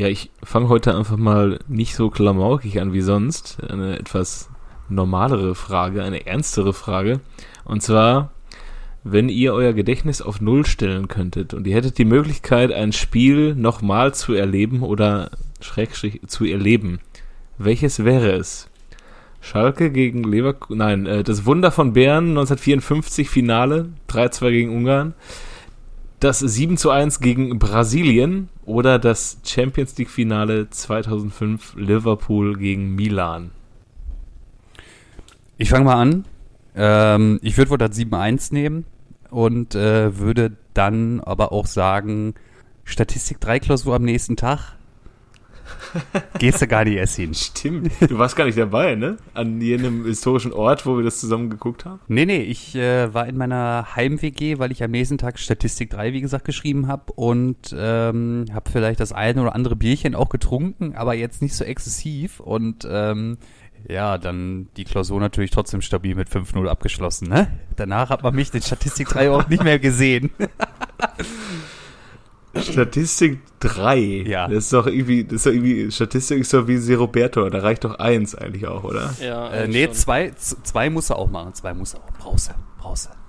[0.00, 3.62] Ja, ich fange heute einfach mal nicht so klamaukig an wie sonst.
[3.62, 4.48] Eine etwas
[4.88, 7.20] normalere Frage, eine ernstere Frage.
[7.66, 8.30] Und zwar,
[9.04, 13.54] wenn ihr euer Gedächtnis auf Null stellen könntet und ihr hättet die Möglichkeit, ein Spiel
[13.54, 17.00] nochmal zu erleben oder Schrägstrich zu erleben,
[17.58, 18.70] welches wäre es?
[19.42, 25.12] Schalke gegen Leverkusen, nein, äh, das Wunder von Bern 1954 Finale, 3-2 gegen Ungarn,
[26.20, 33.50] das 7 1 gegen Brasilien oder das Champions League Finale 2005 Liverpool gegen Milan.
[35.56, 36.24] Ich fange mal an.
[36.76, 38.84] Ähm, ich würde wohl das 7-1 nehmen
[39.30, 42.34] und äh, würde dann aber auch sagen,
[42.84, 44.76] Statistik 3 Klausur am nächsten Tag.
[46.38, 47.34] Gehst du gar nicht erst hin.
[47.34, 47.92] Stimmt.
[48.00, 49.16] Du warst gar nicht dabei, ne?
[49.34, 52.00] An jenem historischen Ort, wo wir das zusammen geguckt haben?
[52.08, 56.12] Nee, nee, ich äh, war in meiner Heim-WG, weil ich am nächsten Tag Statistik 3,
[56.12, 60.94] wie gesagt, geschrieben habe und ähm, habe vielleicht das eine oder andere Bierchen auch getrunken,
[60.94, 63.38] aber jetzt nicht so exzessiv und ähm,
[63.88, 67.48] ja, dann die Klausur natürlich trotzdem stabil mit 5-0 abgeschlossen, ne?
[67.76, 70.30] Danach hat man mich den Statistik 3 auch nicht mehr gesehen.
[72.54, 73.98] Statistik 3.
[74.26, 74.48] Ja.
[74.48, 77.84] Das ist doch irgendwie, das ist doch irgendwie, Statistik ist doch wie Roberto, da reicht
[77.84, 79.14] doch eins eigentlich auch, oder?
[79.20, 79.50] Ja.
[79.50, 79.94] Äh, nee, schon.
[79.94, 82.10] zwei, zwei muss er auch machen, zwei muss er auch.
[82.18, 83.20] Brauchst du, brauchst du.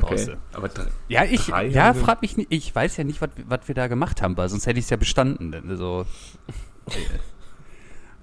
[0.00, 0.36] Okay.
[0.52, 3.86] Aber drei, ja, ich, ja, frag mich nicht, ich weiß ja nicht, was wir da
[3.86, 5.54] gemacht haben, weil sonst hätte ich es ja bestanden.
[5.68, 6.06] Also,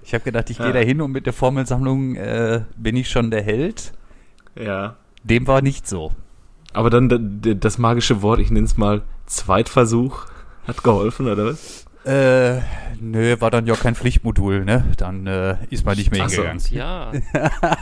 [0.02, 0.64] ich habe gedacht, ich ja.
[0.64, 3.92] gehe da hin und mit der Formelsammlung äh, bin ich schon der Held.
[4.56, 4.96] Ja.
[5.22, 6.12] Dem war nicht so.
[6.74, 10.26] Aber dann das magische Wort, ich nenne es mal Zweitversuch.
[10.66, 11.84] Hat geholfen, oder was?
[12.04, 12.60] Äh,
[13.00, 14.84] nö, war dann ja kein Pflichtmodul, ne?
[14.98, 16.58] Dann äh, ist man nicht mehr hingegangen.
[16.58, 16.74] So.
[16.74, 17.12] Ja.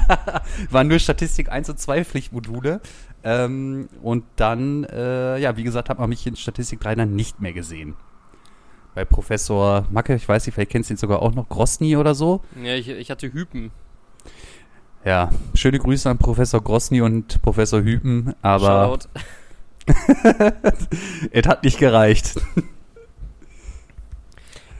[0.71, 2.81] Waren nur Statistik 1 und 2 Pflichtmodule.
[3.25, 7.41] Ähm, und dann, äh, ja, wie gesagt, hat man mich in Statistik 3 dann nicht
[7.41, 7.95] mehr gesehen.
[8.95, 12.15] Bei Professor Macke, ich weiß nicht, vielleicht kennst du ihn sogar auch noch, Grosny oder
[12.15, 12.43] so.
[12.63, 13.71] Ja, ich, ich hatte Hypen.
[15.05, 18.98] Ja, schöne Grüße an Professor Grosny und Professor Hypen, aber
[21.31, 22.35] es hat nicht gereicht.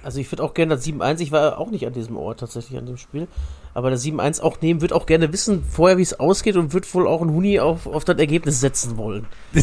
[0.03, 2.77] Also ich würde auch gerne das 7-1, ich war auch nicht an diesem Ort tatsächlich
[2.79, 3.29] an dem Spiel,
[3.73, 6.89] aber das 7-1 auch nehmen, würde auch gerne wissen vorher, wie es ausgeht und würde
[6.93, 9.27] wohl auch ein Huni auf, auf das Ergebnis setzen wollen.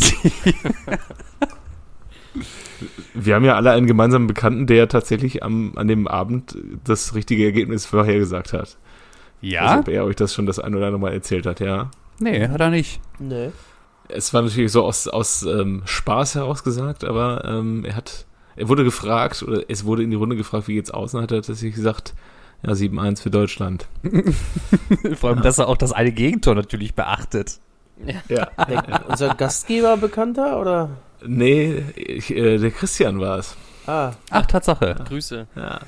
[3.14, 6.56] Wir haben ja alle einen gemeinsamen Bekannten, der tatsächlich am, an dem Abend
[6.86, 8.78] das richtige Ergebnis vorhergesagt hat.
[9.42, 9.64] Ja?
[9.64, 11.92] Also, ob er euch das schon das ein oder andere Mal erzählt hat, ja.
[12.20, 13.02] Nee, hat er nicht.
[13.20, 13.50] Nee
[14.10, 18.26] es war natürlich so aus, aus ähm, Spaß heraus gesagt, aber ähm, er hat,
[18.56, 21.32] er wurde gefragt, oder es wurde in die Runde gefragt, wie geht's aus, und hat
[21.32, 22.14] er tatsächlich gesagt,
[22.64, 23.88] ja, 7-1 für Deutschland.
[25.16, 25.44] Vor allem, ja.
[25.44, 27.60] dass er auch das eine Gegentor natürlich beachtet.
[28.06, 28.22] Ja.
[28.28, 29.02] ja.
[29.08, 30.90] Unser Gastgeber bekannter, oder?
[31.26, 33.56] Nee, ich, äh, der Christian war es.
[33.88, 34.12] Ah.
[34.30, 34.96] Ach, Tatsache.
[34.98, 35.04] Ja.
[35.04, 35.48] Grüße.
[35.56, 35.80] Ja.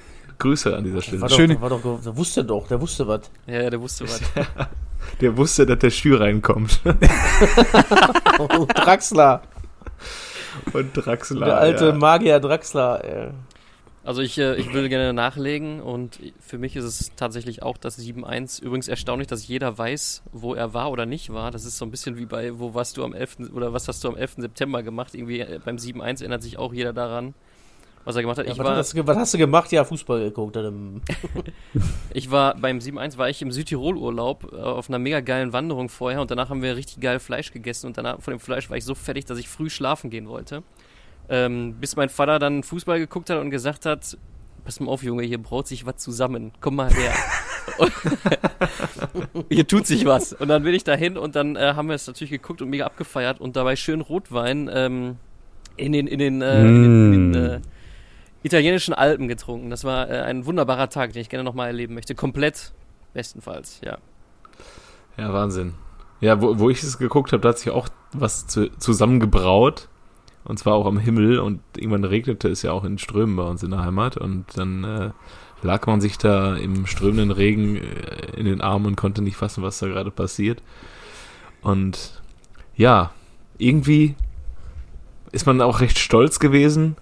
[0.41, 1.21] Grüße an dieser Stelle.
[1.21, 1.61] War doch, Schön.
[1.61, 3.21] War doch, der wusste doch, der wusste was.
[3.47, 4.21] Ja, der wusste was.
[5.19, 6.79] Der wusste, dass der Stür reinkommt.
[8.37, 9.41] Und Draxler.
[10.73, 11.45] Und Draxler.
[11.45, 11.93] Der alte ja.
[11.93, 13.03] Magier Draxler.
[13.03, 13.29] Ey.
[14.03, 17.99] Also ich, äh, ich würde gerne nachlegen und für mich ist es tatsächlich auch das
[17.99, 18.61] 7-1.
[18.61, 21.51] Übrigens erstaunlich, dass jeder weiß, wo er war oder nicht war.
[21.51, 23.51] Das ist so ein bisschen wie bei, wo warst du am 11.
[23.53, 24.35] oder was hast du am 11.
[24.37, 25.13] September gemacht?
[25.13, 27.35] Irgendwie äh, beim 7-1 erinnert sich auch jeder daran
[28.03, 28.45] was er gemacht hat.
[28.45, 29.71] Ja, ich was, war, hast du, was hast du gemacht?
[29.71, 30.57] Ja, Fußball geguckt.
[32.13, 36.21] ich war beim 7-1 war ich im Südtirol-Urlaub äh, auf einer mega geilen Wanderung vorher
[36.21, 38.85] und danach haben wir richtig geil Fleisch gegessen und danach von dem Fleisch war ich
[38.85, 40.63] so fertig, dass ich früh schlafen gehen wollte.
[41.29, 44.17] Ähm, bis mein Vater dann Fußball geguckt hat und gesagt hat,
[44.63, 46.51] pass mal auf, Junge, hier braut sich was zusammen.
[46.59, 47.13] Komm mal her.
[49.49, 50.33] hier tut sich was.
[50.33, 52.85] Und dann bin ich dahin und dann äh, haben wir es natürlich geguckt und mega
[52.85, 55.17] abgefeiert und dabei schön Rotwein ähm,
[55.77, 56.67] in den, in den, äh, mm.
[56.67, 57.59] in den, in den äh,
[58.43, 59.69] italienischen Alpen getrunken.
[59.69, 62.15] Das war äh, ein wunderbarer Tag, den ich gerne nochmal erleben möchte.
[62.15, 62.71] Komplett,
[63.13, 63.97] bestenfalls, ja.
[65.17, 65.75] Ja, Wahnsinn.
[66.19, 69.87] Ja, wo, wo ich es geguckt habe, da hat sich auch was zu, zusammengebraut.
[70.43, 71.39] Und zwar auch am Himmel.
[71.39, 74.17] Und irgendwann regnete es ja auch in Strömen bei uns in der Heimat.
[74.17, 75.11] Und dann äh,
[75.61, 79.63] lag man sich da im strömenden Regen äh, in den Armen und konnte nicht fassen,
[79.63, 80.63] was da gerade passiert.
[81.61, 82.21] Und
[82.75, 83.11] ja,
[83.57, 84.15] irgendwie
[85.31, 86.95] ist man auch recht stolz gewesen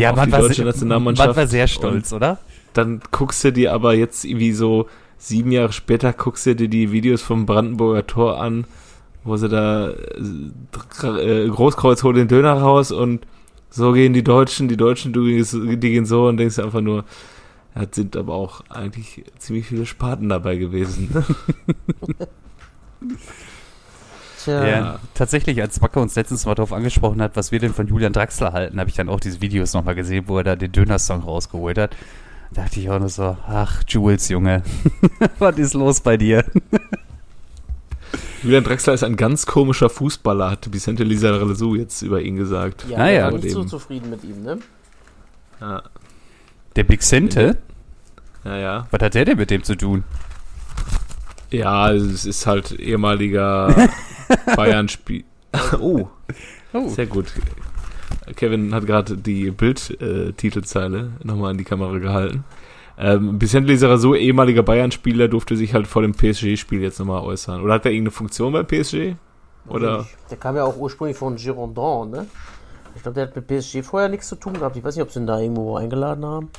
[0.00, 1.28] ja, auf die deutsche sehr, Nationalmannschaft.
[1.28, 2.38] Man war sehr stolz, oder?
[2.72, 6.92] Dann guckst du dir aber jetzt irgendwie so sieben Jahre später guckst du dir die
[6.92, 8.64] Videos vom Brandenburger Tor an,
[9.24, 13.26] wo sie da äh, Großkreuz holt den Döner raus und
[13.70, 17.04] so gehen die Deutschen, die Deutschen, die gehen so und denkst einfach nur,
[17.74, 21.10] ja, sind aber auch eigentlich ziemlich viele Spaten dabei gewesen.
[24.44, 24.66] Tja.
[24.66, 28.12] Ja, tatsächlich, als Wacker uns letztens mal darauf angesprochen hat, was wir denn von Julian
[28.12, 31.22] Draxler halten, habe ich dann auch diese Videos nochmal gesehen, wo er da den Döner-Song
[31.22, 31.96] rausgeholt hat.
[32.52, 34.62] Da dachte ich auch nur so, ach, Jules, Junge,
[35.38, 36.44] was ist los bei dir?
[38.42, 42.86] Julian Drexler ist ein ganz komischer Fußballer, hat Vicente Lizarazu jetzt über ihn gesagt.
[42.88, 43.18] Ja, Naja.
[43.26, 44.58] er war nicht so zufrieden mit ihm, ne?
[45.60, 45.82] Ja,
[46.76, 47.56] Der Big Sente?
[48.44, 48.56] ja.
[48.56, 48.86] ja.
[48.92, 50.04] Was hat der denn mit dem zu tun?
[51.50, 53.74] Ja, es ist halt ehemaliger
[54.56, 55.24] Bayern-Spiel.
[55.80, 56.08] oh,
[56.72, 57.32] Oh, sehr gut.
[58.36, 62.44] Kevin hat gerade die Bild-Titelzeile nochmal in die Kamera gehalten.
[62.98, 67.62] Ähm, Vicente Lizarazu, ehemaliger Bayern-Spieler, durfte sich halt vor dem PSG-Spiel jetzt nochmal äußern.
[67.62, 69.14] Oder hat er irgendeine Funktion beim PSG?
[69.68, 70.06] Oder?
[70.30, 72.26] Der kam ja auch ursprünglich von Girondin, ne?
[72.96, 74.76] Ich glaube, der hat mit PSG vorher nichts zu tun gehabt.
[74.76, 76.50] Ich weiß nicht, ob sie ihn da irgendwo eingeladen haben.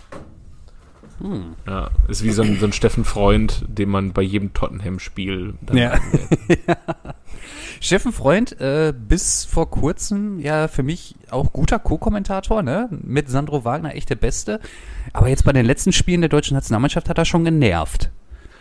[1.68, 5.78] Ja, ist wie so ein, so ein Steffen Freund, den man bei jedem Tottenham-Spiel dann
[5.78, 5.92] Ja.
[5.92, 6.78] einlädt.
[7.82, 12.90] Steffen Freund, äh, bis vor kurzem ja für mich auch guter Co-Kommentator, ne?
[12.92, 14.60] Mit Sandro Wagner echt der Beste.
[15.14, 18.10] Aber jetzt bei den letzten Spielen der deutschen Nationalmannschaft hat er schon genervt.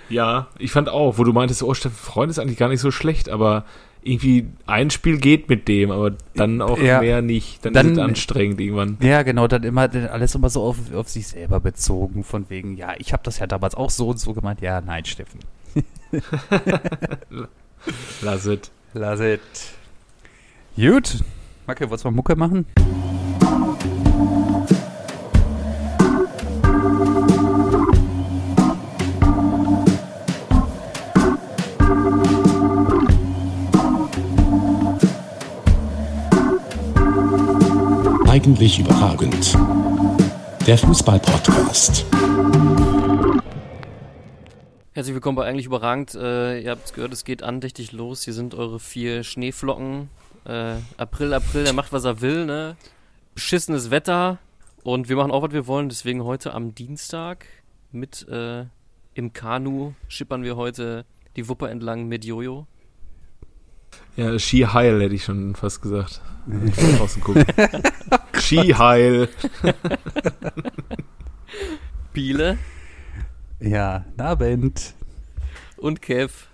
[0.09, 2.91] Ja, ich fand auch, wo du meintest, oh, Steffen Freund ist eigentlich gar nicht so
[2.91, 3.65] schlecht, aber
[4.03, 7.01] irgendwie ein Spiel geht mit dem, aber dann auch Ja.
[7.01, 7.65] mehr nicht.
[7.65, 8.97] Dann, Dann- ist es anstrengend irgendwann.
[9.03, 12.95] Ja, genau, dann immer alles immer so auf, auf sich selber bezogen, von wegen, ja,
[12.99, 14.61] ich habe das ja damals auch so und so gemeint.
[14.61, 15.41] Ja, nein, Steffen.
[18.23, 18.71] Lass it.
[18.95, 19.41] Lass it.
[20.77, 21.23] Gut.
[21.67, 22.67] Macke, wolltest du mal Mucke machen?
[38.39, 39.59] Eigentlich überragend.
[40.65, 42.07] Der Fußball-Podcast.
[44.93, 46.15] Herzlich willkommen bei Eigentlich Überragend.
[46.15, 48.23] Äh, ihr habt es gehört, es geht andächtig los.
[48.23, 50.09] Hier sind eure vier Schneeflocken.
[50.45, 52.77] Äh, April, April, der macht, was er will, ne?
[53.35, 54.39] Beschissenes Wetter.
[54.85, 55.89] Und wir machen auch, was wir wollen.
[55.89, 57.45] Deswegen heute am Dienstag
[57.91, 58.67] mit äh,
[59.15, 62.69] im Kanu schippern wir heute die Wupper entlang mit Jojo.
[64.15, 66.21] Ja, Ski-Heil hätte ich schon fast gesagt.
[66.47, 67.45] Wenn ich von draußen gucke.
[68.41, 69.29] Ski-Heil.
[72.13, 72.59] Biele
[73.61, 74.95] Ja, Abend.
[75.77, 76.47] und Kev.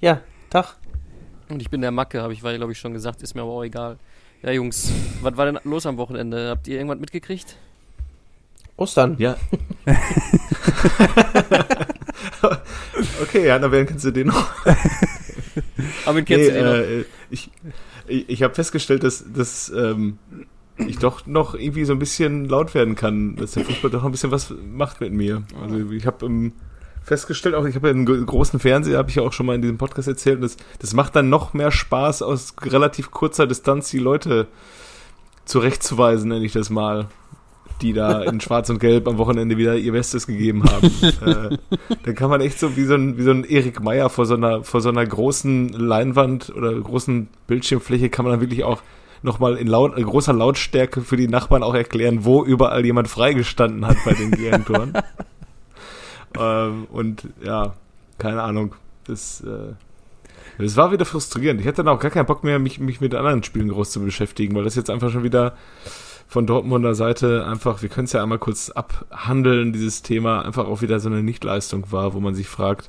[0.00, 0.20] Ja,
[0.50, 0.76] Tag.
[1.48, 3.22] Und ich bin der Macke, habe ich, glaube ich, schon gesagt.
[3.22, 3.98] Ist mir aber auch egal.
[4.42, 6.48] Ja, Jungs, was war denn los am Wochenende?
[6.50, 7.56] Habt ihr irgendwas mitgekriegt?
[8.76, 9.16] Ostern.
[9.18, 9.36] Ja.
[13.22, 14.50] okay, ja, dann werden kannst du den noch.
[16.06, 16.74] Armin, kennst Nee, du den noch?
[16.74, 17.50] äh, ich
[18.06, 20.18] ich, ich habe festgestellt, dass, dass ähm,
[20.86, 24.10] ich doch noch irgendwie so ein bisschen laut werden kann, dass der Fußball doch ein
[24.12, 25.42] bisschen was macht mit mir.
[25.60, 26.52] Also ich habe ähm,
[27.02, 29.54] festgestellt, auch ich habe ja einen gro- großen Fernseher, habe ich ja auch schon mal
[29.54, 33.46] in diesem Podcast erzählt, und das, das macht dann noch mehr Spaß, aus relativ kurzer
[33.46, 34.46] Distanz die Leute
[35.44, 37.06] zurechtzuweisen, nenne ich das mal,
[37.82, 40.86] die da in Schwarz und Gelb am Wochenende wieder ihr Bestes gegeben haben.
[41.52, 41.56] äh,
[42.04, 44.34] dann kann man echt so wie so ein, wie so ein Erik Meyer vor so
[44.34, 48.82] einer, vor so einer großen Leinwand oder großen Bildschirmfläche kann man dann wirklich auch
[49.22, 53.86] nochmal in laut, in großer Lautstärke für die Nachbarn auch erklären, wo überall jemand freigestanden
[53.86, 54.94] hat bei den Gegentoren.
[56.38, 57.74] ähm, und ja,
[58.18, 58.74] keine Ahnung.
[59.06, 59.74] Das, äh,
[60.58, 61.60] das war wieder frustrierend.
[61.60, 64.00] Ich hatte dann auch gar keinen Bock mehr, mich, mich mit anderen Spielen groß zu
[64.00, 65.54] beschäftigen, weil das jetzt einfach schon wieder
[66.28, 70.80] von Dortmunder Seite einfach, wir können es ja einmal kurz abhandeln, dieses Thema einfach auch
[70.80, 72.88] wieder so eine Nichtleistung war, wo man sich fragt,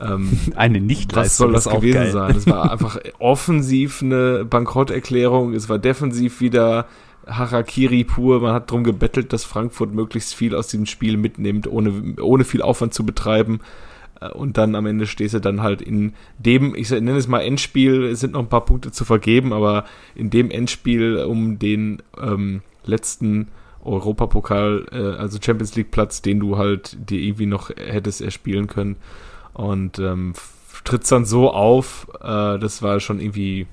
[0.00, 1.52] ähm, Eine Nichtleistung.
[1.52, 2.12] was soll das gewesen geil.
[2.12, 2.36] sein?
[2.36, 6.86] Es war einfach offensiv eine Bankrotterklärung, es war defensiv wieder
[7.26, 8.40] Harakiri pur.
[8.40, 12.62] Man hat darum gebettelt, dass Frankfurt möglichst viel aus diesem Spiel mitnimmt, ohne, ohne viel
[12.62, 13.60] Aufwand zu betreiben.
[14.20, 17.40] Äh, Und dann am Ende stehst du dann halt in dem, ich nenne es mal
[17.40, 22.02] Endspiel, es sind noch ein paar Punkte zu vergeben, aber in dem Endspiel um den
[22.20, 23.48] ähm, letzten
[23.84, 28.96] Europapokal, äh, also Champions League Platz, den du halt dir irgendwie noch hättest erspielen können.
[29.58, 30.34] Und ähm,
[30.84, 33.66] trittst dann so auf, äh, das war schon irgendwie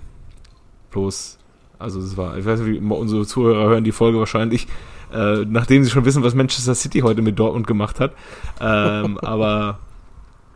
[0.90, 1.38] bloß,
[1.78, 4.68] also es war, ich weiß nicht, wie unsere Zuhörer hören die Folge wahrscheinlich,
[5.14, 8.14] äh, nachdem sie schon wissen, was Manchester City heute mit Dortmund gemacht hat.
[8.60, 9.78] Ähm, aber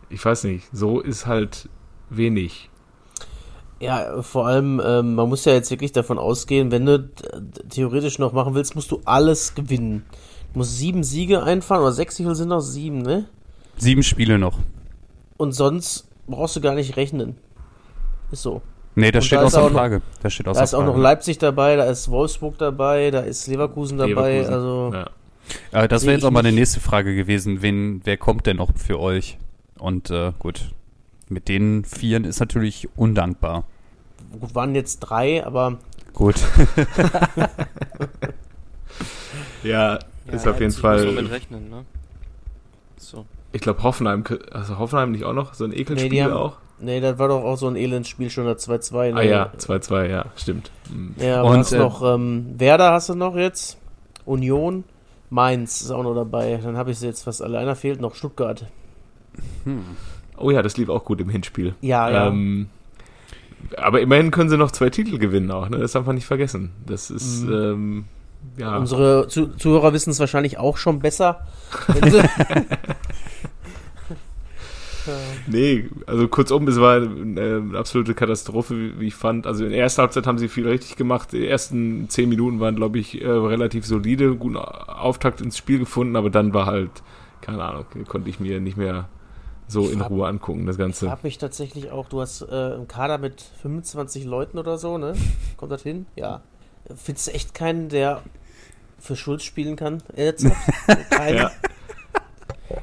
[0.08, 1.68] ich weiß nicht, so ist halt
[2.08, 2.68] wenig.
[3.78, 7.08] Ja, vor allem, ähm, man muss ja jetzt wirklich davon ausgehen, wenn du äh,
[7.68, 10.04] theoretisch noch machen willst, musst du alles gewinnen.
[10.54, 12.60] Du musst sieben Siege einfahren, oder sechs, wie viel sind noch?
[12.60, 13.26] Sieben, ne?
[13.78, 14.58] Sieben Spiele noch.
[15.40, 17.36] Und sonst brauchst du gar nicht rechnen.
[18.30, 18.60] Ist so.
[18.94, 20.02] Nee, das Und steht da außer auch noch- Frage.
[20.22, 20.92] Das steht außer Da ist auch Frage.
[20.92, 24.52] noch Leipzig dabei, da ist Wolfsburg dabei, da ist Leverkusen dabei, Leverkusen.
[24.54, 24.92] also.
[25.72, 25.82] Ja.
[25.84, 27.62] Äh, das wäre jetzt auch mal eine nächste Frage gewesen.
[27.62, 29.38] Wen, wer kommt denn noch für euch?
[29.78, 30.72] Und äh, gut,
[31.28, 33.64] mit den Vieren ist natürlich undankbar.
[34.38, 35.78] gut, waren jetzt drei, aber
[36.12, 36.34] Gut.
[39.62, 41.26] Ja, ist auf jeden Leipzig muss man mit Fall.
[41.26, 41.84] rechnen, ne?
[43.00, 43.24] So.
[43.52, 46.56] Ich glaube, Hoffenheim, also Hoffenheim nicht auch noch so ein Nee, Ekelspiel haben- auch?
[46.78, 49.12] nee, das war doch auch so ein Elendsspiel schon, das 2-2.
[49.12, 49.28] Ah ne?
[49.28, 50.70] ja, 2-2, ja, stimmt.
[50.90, 51.14] Hm.
[51.18, 53.78] Ja, Und, hast äh, noch ähm, Werder hast du noch jetzt,
[54.26, 54.84] Union,
[55.30, 56.60] Mainz ist auch noch dabei.
[56.62, 57.58] Dann habe ich sie jetzt fast alle.
[57.58, 58.66] Einer fehlt noch, Stuttgart.
[60.36, 61.74] Oh ja, das lief auch gut im Hinspiel.
[61.80, 62.26] Ja, ja.
[62.28, 62.68] Ähm,
[63.76, 65.78] aber immerhin können sie noch zwei Titel gewinnen auch, ne?
[65.78, 66.72] Das darf man nicht vergessen.
[66.86, 67.52] Das ist, Mhm.
[67.52, 68.04] ähm,
[68.56, 68.76] ja.
[68.78, 71.46] Unsere Zu Zuhörer wissen es wahrscheinlich auch schon besser.
[75.46, 79.46] Nee, also kurzum, es war eine, absolute Katastrophe, wie, ich fand.
[79.46, 81.32] Also in der ersten Halbzeit haben sie viel richtig gemacht.
[81.32, 86.16] Die ersten zehn Minuten waren, glaube ich, äh, relativ solide, guten Auftakt ins Spiel gefunden,
[86.16, 86.90] aber dann war halt,
[87.40, 89.08] keine Ahnung, konnte ich mir nicht mehr
[89.68, 91.06] so Ich in frag- Ruhe angucken, das Ich Ganze.
[91.06, 95.14] frage mich tatsächlich auch, du hast äh, einen Kader mit 25 Leuten oder so, ne?
[95.56, 96.04] Kommt das hin?
[96.14, 96.42] Ja.
[96.96, 98.22] Findest du echt keinen, der
[98.98, 100.02] für Schulz spielen kann?
[100.14, 100.56] Ernsthaft?
[101.10, 101.36] Keinen?
[101.38, 101.50] Ja.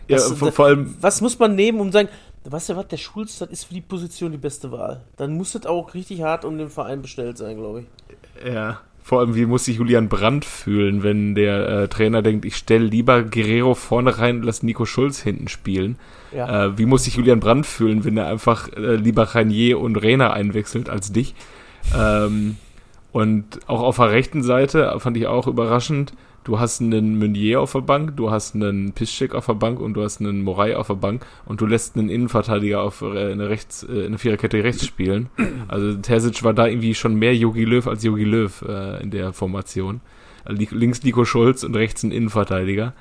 [0.07, 2.09] Ja, Das- vor, vor allem, Was muss man nehmen, um zu sagen,
[2.45, 5.01] weißt du was, der Schulz, das ist für die Position die beste Wahl.
[5.17, 8.53] Dann muss es auch richtig hart um den Verein bestellt sein, glaube ich.
[8.53, 12.55] Ja, vor allem, wie muss sich Julian Brandt fühlen, wenn der äh, Trainer denkt, ich
[12.57, 15.97] stelle lieber Guerrero vorne rein und lass Nico Schulz hinten spielen.
[16.33, 16.65] Ja.
[16.65, 20.31] Äh, wie muss sich Julian Brandt fühlen, wenn er einfach äh, lieber Ranier und Rena
[20.33, 21.35] einwechselt als dich?
[21.97, 22.57] Ähm,
[23.11, 27.73] und auch auf der rechten Seite fand ich auch überraschend, du hast einen Meunier auf
[27.73, 30.87] der Bank, du hast einen Piszczek auf der Bank und du hast einen Morai auf
[30.87, 34.85] der Bank und du lässt einen Innenverteidiger auf äh, eine, rechts, äh, eine Viererkette rechts
[34.85, 35.29] spielen.
[35.67, 39.33] Also Terzic war da irgendwie schon mehr Jogi Löw als Jogi Löw äh, in der
[39.33, 39.99] Formation.
[40.45, 42.93] Also li- links Nico Schulz und rechts ein Innenverteidiger.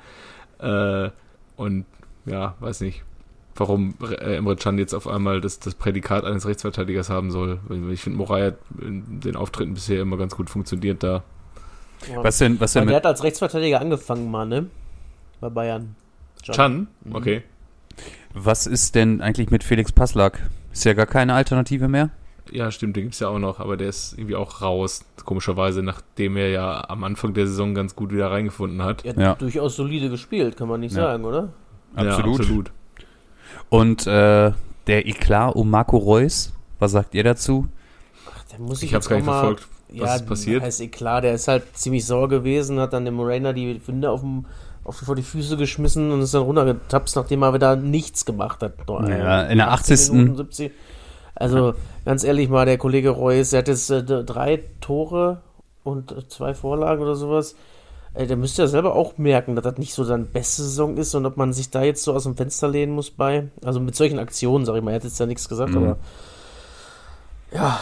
[0.59, 1.09] Äh,
[1.55, 1.85] und
[2.25, 3.03] ja, weiß nicht,
[3.59, 7.59] warum äh, Emre Can jetzt auf einmal das, das Prädikat eines Rechtsverteidigers haben soll.
[7.91, 11.23] Ich finde, Morai hat in den Auftritten bisher immer ganz gut funktioniert da.
[12.11, 12.23] Ja.
[12.23, 14.67] Was denn, was denn der mit, hat als Rechtsverteidiger angefangen mal, ne?
[15.41, 15.95] Bei Bayern.
[16.45, 16.55] Can.
[16.55, 16.87] Can?
[17.03, 17.15] Mhm.
[17.15, 17.43] Okay.
[18.33, 20.47] was ist denn eigentlich mit Felix Passlack?
[20.71, 22.11] Ist ja gar keine Alternative mehr?
[22.51, 26.37] Ja, stimmt, den gibt's ja auch noch, aber der ist irgendwie auch raus, komischerweise, nachdem
[26.37, 29.03] er ja am Anfang der Saison ganz gut wieder reingefunden hat.
[29.03, 29.35] Er hat Ja.
[29.35, 31.03] durchaus solide gespielt, kann man nicht Ja.
[31.03, 31.49] sagen, oder?
[31.97, 32.71] Ja, absolut.
[33.69, 34.51] Und äh,
[34.87, 37.67] der Eklat um Marco Reus, was sagt ihr dazu?
[38.29, 39.67] Ach, der muss Ich ich hab's jetzt gar auch nicht verfolgt.
[39.89, 40.67] Was ja, ist passiert?
[40.67, 44.11] Ist eh klar, der ist halt ziemlich sauer gewesen, hat dann dem Morena die Winde
[44.11, 44.45] auf dem,
[44.83, 48.73] auf, vor die Füße geschmissen und ist dann runtergetapst, nachdem er wieder nichts gemacht hat.
[48.87, 50.11] Ja, in der 18 80.
[50.13, 50.71] Minuten, 70.
[51.35, 55.41] Also, ganz ehrlich mal, der Kollege Reus, der hat jetzt äh, drei Tore
[55.83, 57.55] und äh, zwei Vorlagen oder sowas.
[58.17, 61.13] Äh, der müsste ja selber auch merken, dass das nicht so seine beste Saison ist
[61.13, 63.49] und ob man sich da jetzt so aus dem Fenster lehnen muss bei.
[63.63, 65.77] Also mit solchen Aktionen, sag ich mal, er hat jetzt ja nichts gesagt, Mhm.
[65.77, 65.97] aber
[67.53, 67.79] ja,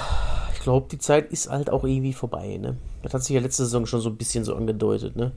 [0.54, 2.75] ich glaube, die Zeit ist halt auch irgendwie vorbei, ne?
[3.01, 5.32] Das hat sich ja letzte Saison schon so ein bisschen so angedeutet, ne?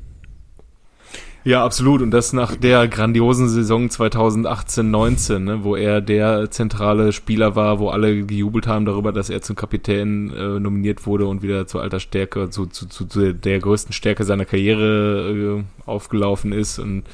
[1.44, 2.02] Ja, absolut.
[2.02, 7.88] Und das nach der grandiosen Saison 2018-19, ne, wo er der zentrale Spieler war, wo
[7.88, 12.00] alle gejubelt haben darüber, dass er zum Kapitän äh, nominiert wurde und wieder zu alter
[12.00, 16.80] Stärke, zu, zu, zu, zu der größten Stärke seiner Karriere äh, aufgelaufen ist.
[16.80, 17.04] Und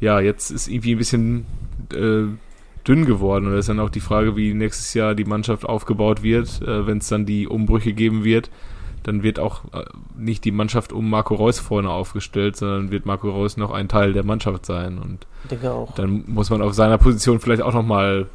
[0.00, 1.46] ja, jetzt ist irgendwie ein bisschen
[1.92, 2.24] äh,
[2.88, 3.46] dünn geworden.
[3.46, 6.86] Und da ist dann auch die Frage, wie nächstes Jahr die Mannschaft aufgebaut wird, äh,
[6.86, 8.50] wenn es dann die Umbrüche geben wird
[9.02, 9.84] dann wird auch äh,
[10.16, 14.12] nicht die Mannschaft um Marco Reus vorne aufgestellt, sondern wird Marco Reus noch ein Teil
[14.12, 14.98] der Mannschaft sein.
[14.98, 15.94] Und Ich denke auch.
[15.94, 18.26] dann muss man auf seiner Position vielleicht auch nochmal,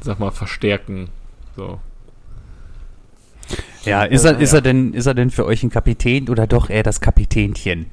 [0.00, 1.08] sag mal, verstärken.
[1.56, 1.80] So.
[3.84, 6.70] Ja, ist er, ist er denn, ist er denn für euch ein Kapitän oder doch
[6.70, 7.86] eher das Kapitänchen?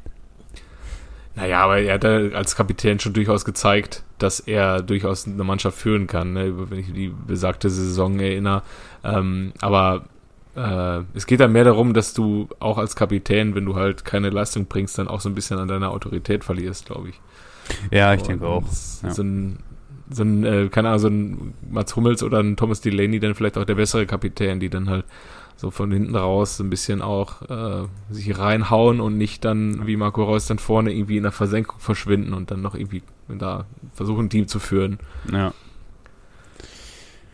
[1.36, 6.06] Naja, aber er hat als Kapitän schon durchaus gezeigt, dass er durchaus eine Mannschaft führen
[6.06, 6.70] kann, ne?
[6.70, 8.62] wenn ich die besagte Saison erinnere.
[9.04, 10.04] Ähm, aber
[10.60, 14.30] äh, es geht dann mehr darum, dass du auch als Kapitän, wenn du halt keine
[14.30, 17.20] Leistung bringst, dann auch so ein bisschen an deiner Autorität verlierst, glaube ich.
[17.92, 18.68] Ja, ich denke Und auch.
[18.72, 19.12] s- ja.
[19.12, 19.60] So ein,
[20.10, 23.58] so ein äh, keine Ahnung, so ein Mats Hummels oder ein Thomas Delaney dann vielleicht
[23.58, 25.06] auch der bessere Kapitän, die dann halt
[25.56, 29.98] so von hinten raus so ein bisschen auch äh, sich reinhauen und nicht dann wie
[29.98, 34.26] Marco Reus dann vorne irgendwie in der Versenkung verschwinden und dann noch irgendwie da versuchen,
[34.26, 35.00] ein Team zu führen.
[35.32, 35.54] Ja.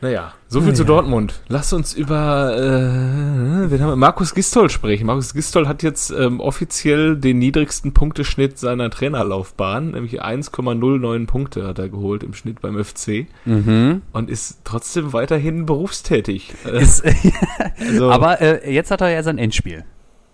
[0.01, 1.41] Naja, so viel zu Dortmund.
[1.47, 3.95] Lass uns über äh, wen haben wir?
[3.95, 5.07] Markus Gistol sprechen.
[5.07, 11.79] Markus Gistol hat jetzt ähm, offiziell den niedrigsten Punkteschnitt seiner Trainerlaufbahn, nämlich 1,09 Punkte hat
[11.79, 14.01] er geholt im Schnitt beim FC Mhm.
[14.11, 16.53] und ist trotzdem weiterhin berufstätig.
[16.65, 17.03] Äh, Ist,
[17.79, 19.85] also, aber äh, jetzt hat er ja sein Endspiel.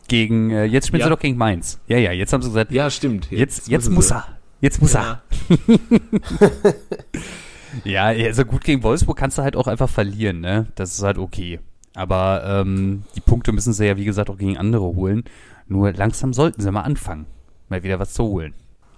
[0.08, 1.06] Gegen, äh, jetzt spielen Ja.
[1.06, 1.80] sie doch gegen Mainz.
[1.88, 3.28] Ja, ja, jetzt haben sie gesagt, ja, stimmt.
[3.32, 4.26] jetzt, jetzt müssen muss er.
[4.60, 5.22] Jetzt muss Ja.
[5.50, 5.58] er.
[7.84, 10.68] Ja, also gut gegen Wolfsburg kannst du halt auch einfach verlieren, ne?
[10.76, 11.60] Das ist halt okay.
[11.94, 15.24] Aber ähm, die Punkte müssen sie ja, wie gesagt, auch gegen andere holen.
[15.68, 17.26] Nur langsam sollten sie mal anfangen,
[17.70, 18.54] mal wieder was zu holen.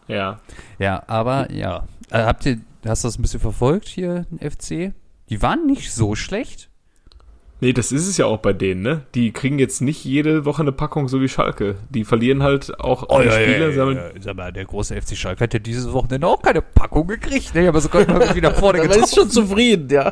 [0.07, 0.39] Ja.
[0.79, 1.87] Ja, aber ja.
[2.09, 4.93] Äh, habt ihr, hast du das ein bisschen verfolgt hier, FC?
[5.29, 6.69] Die waren nicht so schlecht.
[7.63, 9.03] Nee, das ist es ja auch bei denen, ne?
[9.15, 11.75] Die kriegen jetzt nicht jede Woche eine Packung, so wie Schalke.
[11.89, 13.69] Die verlieren halt auch Oh, ja, Spieler.
[13.69, 14.09] ja, ja, ja.
[14.19, 17.55] Sag mal, der große FC Schalke hat ja dieses Wochenende auch keine Packung gekriegt.
[17.55, 17.67] Ne?
[17.69, 19.47] Aber so konnten wir wieder vorne Man ist schon getroffen.
[19.47, 20.07] zufrieden, ja.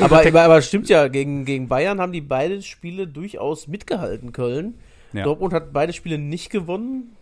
[0.00, 4.74] aber, aber, aber stimmt ja, gegen, gegen Bayern haben die beide Spiele durchaus mitgehalten, Köln.
[5.12, 5.24] Ja.
[5.24, 7.16] Dortmund hat beide Spiele nicht gewonnen.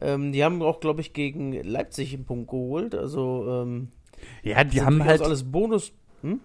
[0.00, 2.94] Ähm, die haben auch, glaube ich, gegen Leipzig einen Punkt geholt.
[2.94, 3.88] Also, ähm,
[4.42, 5.20] Ja, die haben halt.
[5.22, 5.92] alles Bonus.
[6.22, 6.40] Hm?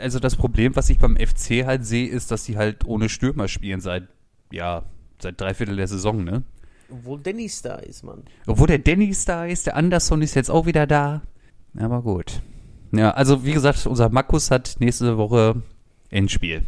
[0.00, 3.48] Also das Problem, was ich beim FC halt sehe, ist, dass sie halt ohne Stürmer
[3.48, 4.08] spielen seit,
[4.50, 4.84] ja,
[5.20, 6.42] seit drei Viertel der Saison, ne?
[6.90, 8.22] Obwohl Dennis da ist, Mann.
[8.46, 11.22] Obwohl der Dennis da ist, der Anderson ist jetzt auch wieder da.
[11.78, 12.40] Aber gut.
[12.92, 15.62] Ja, also wie gesagt, unser Markus hat nächste Woche
[16.10, 16.62] Endspiel.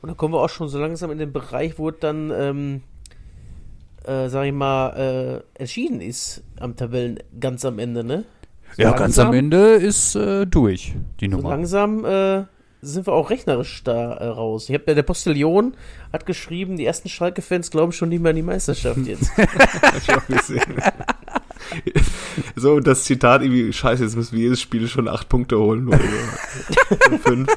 [0.00, 2.82] Und dann kommen wir auch schon so langsam in den Bereich, wo es dann, ähm,
[4.04, 8.24] äh, sag ich mal, äh, entschieden ist am Tabellen ganz am Ende, ne?
[8.76, 11.50] So Ja, ganz am Ende ist äh, durch, die So Nummer.
[11.50, 12.44] langsam äh,
[12.82, 14.68] sind wir auch rechnerisch da äh, raus.
[14.68, 15.74] Ich hab, der, Postillon
[16.12, 19.30] hat geschrieben, die ersten Schalke-Fans glauben schon nicht mehr an die Meisterschaft jetzt.
[19.36, 20.82] Hab ich auch gesehen.
[22.56, 25.90] so, und das Zitat irgendwie, scheiße, jetzt müssen wir jedes Spiel schon acht Punkte holen.
[25.90, 27.18] So.
[27.18, 27.48] fünf.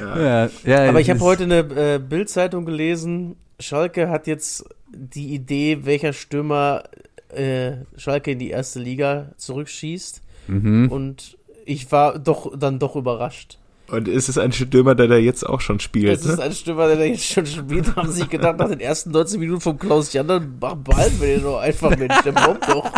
[0.00, 5.80] Ja, ja, Aber ich habe heute eine äh, Bild-Zeitung gelesen, Schalke hat jetzt die Idee,
[5.84, 6.84] welcher Stürmer
[7.30, 10.22] äh, Schalke in die erste Liga zurückschießt.
[10.48, 10.88] Mhm.
[10.90, 13.58] Und ich war doch dann doch überrascht.
[13.90, 16.12] Und ist es ein Stürmer, der da jetzt auch schon spielt?
[16.18, 16.42] Es ist Ne?
[16.44, 19.60] ein Stürmer, der da jetzt schon spielt, haben sich gedacht, nach den ersten 19 Minuten
[19.62, 22.90] vom Klaus Jan, dann behalten wir den doch einfach, Mensch, der braucht doch.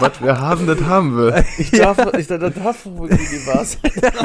[0.00, 1.44] Was wir haben, das haben wir.
[1.58, 3.66] Ich darf, ich, das darf irgendwie sein.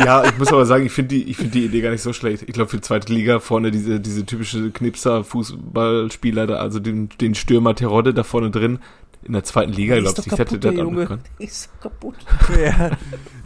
[0.05, 2.13] Ja, ich muss aber sagen, ich finde die, ich finde die Idee gar nicht so
[2.13, 2.43] schlecht.
[2.47, 7.35] Ich glaube, für die zweite Liga vorne diese, diese typische Knipser-Fußballspieler da, also den, den
[7.35, 8.79] Stürmer Terodde da vorne drin,
[9.25, 11.05] in der zweiten Liga, glaube ich, die kaputt, der der Junge.
[11.05, 11.21] dran.
[11.39, 12.15] Der ist doch kaputt.
[12.57, 12.91] Ja.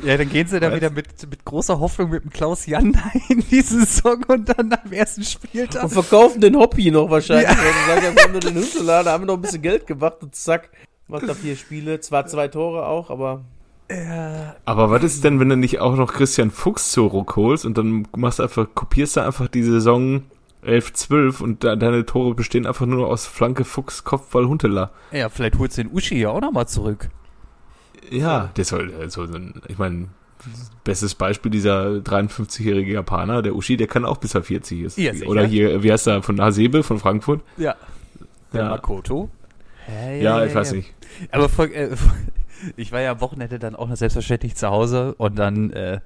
[0.03, 2.97] ja, dann gehen sie da wieder mit, mit großer Hoffnung mit dem Klaus Jan
[3.29, 5.83] in die Saison und dann am ersten Spieltag.
[5.83, 7.47] Und verkaufen den Hobby noch wahrscheinlich.
[7.47, 10.17] Weil sie sagen, ja, wir haben nur den Hundeladen, haben noch ein bisschen Geld gemacht
[10.21, 10.69] und zack,
[11.07, 11.99] macht er vier Spiele.
[11.99, 13.43] Zwar zwei Tore auch, aber
[14.65, 18.39] Aber was ist denn, wenn du nicht auch noch Christian Fuchs zurückholst und dann machst
[18.39, 20.23] du einfach, kopierst du einfach die Saison
[20.67, 24.91] 11, 12 und da, deine Tore bestehen einfach nur aus Flanke, Fuchs, Kopfball, Huntela.
[25.11, 27.09] Ja, vielleicht holst du den Uschi ja auch nochmal zurück.
[28.09, 29.27] Ja, der soll, also,
[29.67, 30.07] ich meine,
[30.83, 34.97] bestes Beispiel dieser 53-jährige Japaner, der Uschi, der kann auch bis er 40 ist.
[34.97, 35.11] Ja.
[35.25, 37.41] Oder hier, wie heißt er, von Hasebe, von Frankfurt?
[37.57, 37.75] Ja.
[38.53, 38.69] Der Ja.
[38.69, 39.29] Makoto.
[40.19, 40.93] Ja, ich weiß nicht.
[41.31, 41.95] Aber voll, äh,
[42.75, 45.99] ich war ja am Wochenende dann auch noch selbstverständlich zu Hause und dann äh,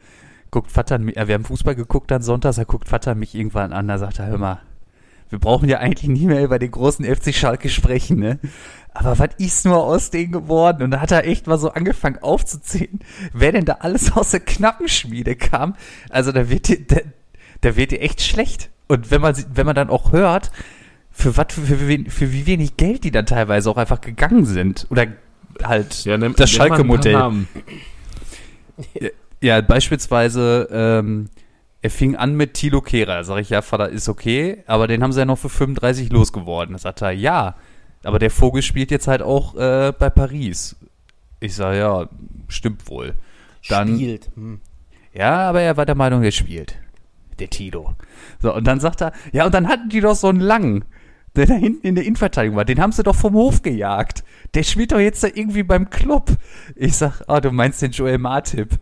[0.52, 3.88] guckt Vater, äh, wir haben Fußball geguckt dann sonntags, da guckt Vater mich irgendwann an,
[3.88, 4.62] da sagt er, hör mal,
[5.30, 8.38] wir brauchen ja eigentlich nie mehr über den großen FC Schalke sprechen, ne?
[8.94, 10.84] Aber was ist nur aus denen geworden?
[10.84, 13.00] Und da hat er echt mal so angefangen aufzuzählen,
[13.32, 15.76] wer denn da alles aus der Knappenschmiede kam.
[16.10, 16.98] Also da wird dir, da,
[17.62, 18.70] da wird dir echt schlecht.
[18.90, 20.52] Und wenn man, wenn man dann auch hört,
[21.12, 24.88] für was, für, für, für wie wenig Geld die dann teilweise auch einfach gegangen sind.
[24.90, 25.08] Oder
[25.64, 27.46] halt Ja, nimm, das Schalke-Modell.
[29.41, 31.30] Ja, beispielsweise, ähm,
[31.82, 33.15] er fing an mit Tilo Kehrer.
[33.17, 36.12] Da sage ich, ja, Vater, ist okay, aber den haben sie ja noch für 35
[36.12, 36.73] losgeworden.
[36.73, 37.56] Da sagt er, ja,
[38.04, 40.75] aber der Vogel spielt jetzt halt auch äh, bei Paris.
[41.39, 42.08] Ich sage, ja,
[42.47, 43.15] stimmt wohl.
[43.67, 44.30] Dann, spielt.
[44.36, 44.60] Hm.
[45.13, 46.77] ja, aber er war der Meinung, er spielt.
[47.39, 47.95] Der Tilo.
[48.39, 50.86] So, und dann sagt er, ja, und dann hatten die doch so einen langen,
[51.36, 52.65] der da hinten in der Innenverteidigung war.
[52.65, 54.23] Den haben sie doch vom Hof gejagt.
[54.54, 56.32] Der spielt doch jetzt da irgendwie beim Club.
[56.75, 58.80] Ich sag, ah, du meinst den Joel Martip.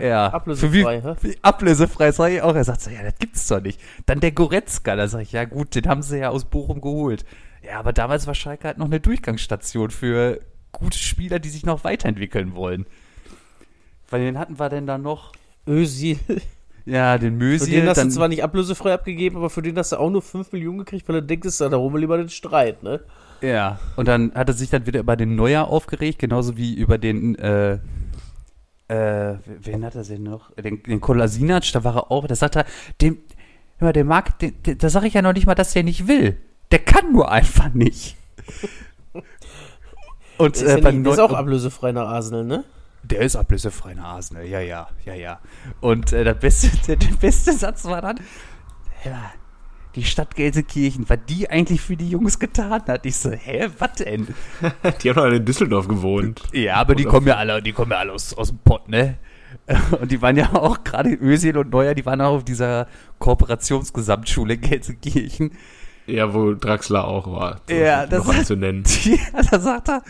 [0.02, 2.54] Ja, ablösefrei, Für wie, ablösefrei, sag ich auch.
[2.54, 3.80] Er sagt so, ja, das gibt's doch nicht.
[4.06, 7.24] Dann der Goretzka, da sag ich, ja gut, den haben sie ja aus Bochum geholt.
[7.62, 10.40] Ja, aber damals war Schalke halt noch eine Durchgangsstation für
[10.72, 12.86] gute Spieler, die sich noch weiterentwickeln wollen.
[14.10, 15.32] Weil den hatten wir denn dann noch,
[15.66, 16.18] Özil.
[16.84, 19.92] ja, den Für Mösi, den hast du zwar nicht ablösefrei abgegeben, aber für den hast
[19.92, 22.82] du auch nur 5 Millionen gekriegt, weil du denkst, da holen wir lieber den Streit,
[22.82, 23.00] ne?
[23.40, 26.98] Ja, und dann hat er sich dann wieder über den Neuer aufgeregt, genauso wie über
[26.98, 27.78] den, äh,
[28.88, 30.54] äh, wen hat er denn noch?
[30.56, 32.66] Den, den Kolasinac, da war er auch, da sagt er,
[33.00, 33.18] dem,
[33.78, 35.82] hör mal, der mag, den, den, da sage ich ja noch nicht mal, dass der
[35.82, 36.38] nicht will.
[36.70, 38.16] Der kann nur einfach nicht.
[40.36, 42.64] Und Der ist, äh, ja nicht, der ist auch ablösefrei nach Arsenal, ne?
[43.04, 45.40] der ist ablösefrei nach Arsenal, ja, ja, ja, ja.
[45.80, 48.18] Und äh, der, beste, der, der beste Satz war dann,
[49.04, 49.32] ja,
[49.94, 53.06] die Stadt Gelsenkirchen, was die eigentlich für die Jungs getan hat.
[53.06, 54.28] Ich so, hä, was denn?
[55.02, 56.42] Die haben doch alle in Düsseldorf gewohnt.
[56.52, 59.18] Ja, aber die kommen ja alle, die kommen ja alle aus, aus dem Pott, ne?
[60.00, 62.86] Und die waren ja auch, gerade Özil und Neuer, die waren auch auf dieser
[63.18, 65.52] Kooperationsgesamtschule in Gelsenkirchen.
[66.06, 67.60] Ja, wo Draxler auch war.
[67.70, 68.82] Ja, das noch zu nennen.
[68.82, 69.18] Die,
[69.50, 70.02] da sagt er,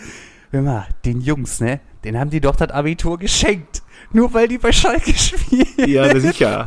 [0.50, 3.82] hör mal, den Jungs, ne, den haben die doch das Abitur geschenkt.
[4.12, 5.66] Nur weil die bei Schalke spielen.
[5.88, 6.64] Ja, sicher.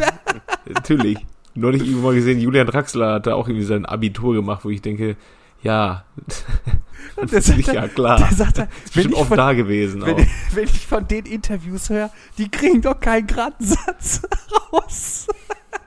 [0.66, 1.18] Natürlich.
[1.58, 4.70] Nur nicht irgendwo mal gesehen, Julian Draxler hat da auch irgendwie sein Abitur gemacht, wo
[4.70, 5.16] ich denke,
[5.64, 6.06] ja,
[7.32, 8.20] der sagt, sicher, er- klar.
[8.20, 10.08] Der sagt, er, ist bestimmt ich, oft von, da gewesen auch.
[10.08, 14.22] wenn, wenn ich von den Interviews höre, die kriegen doch keinen geraden Satz
[14.72, 15.28] raus.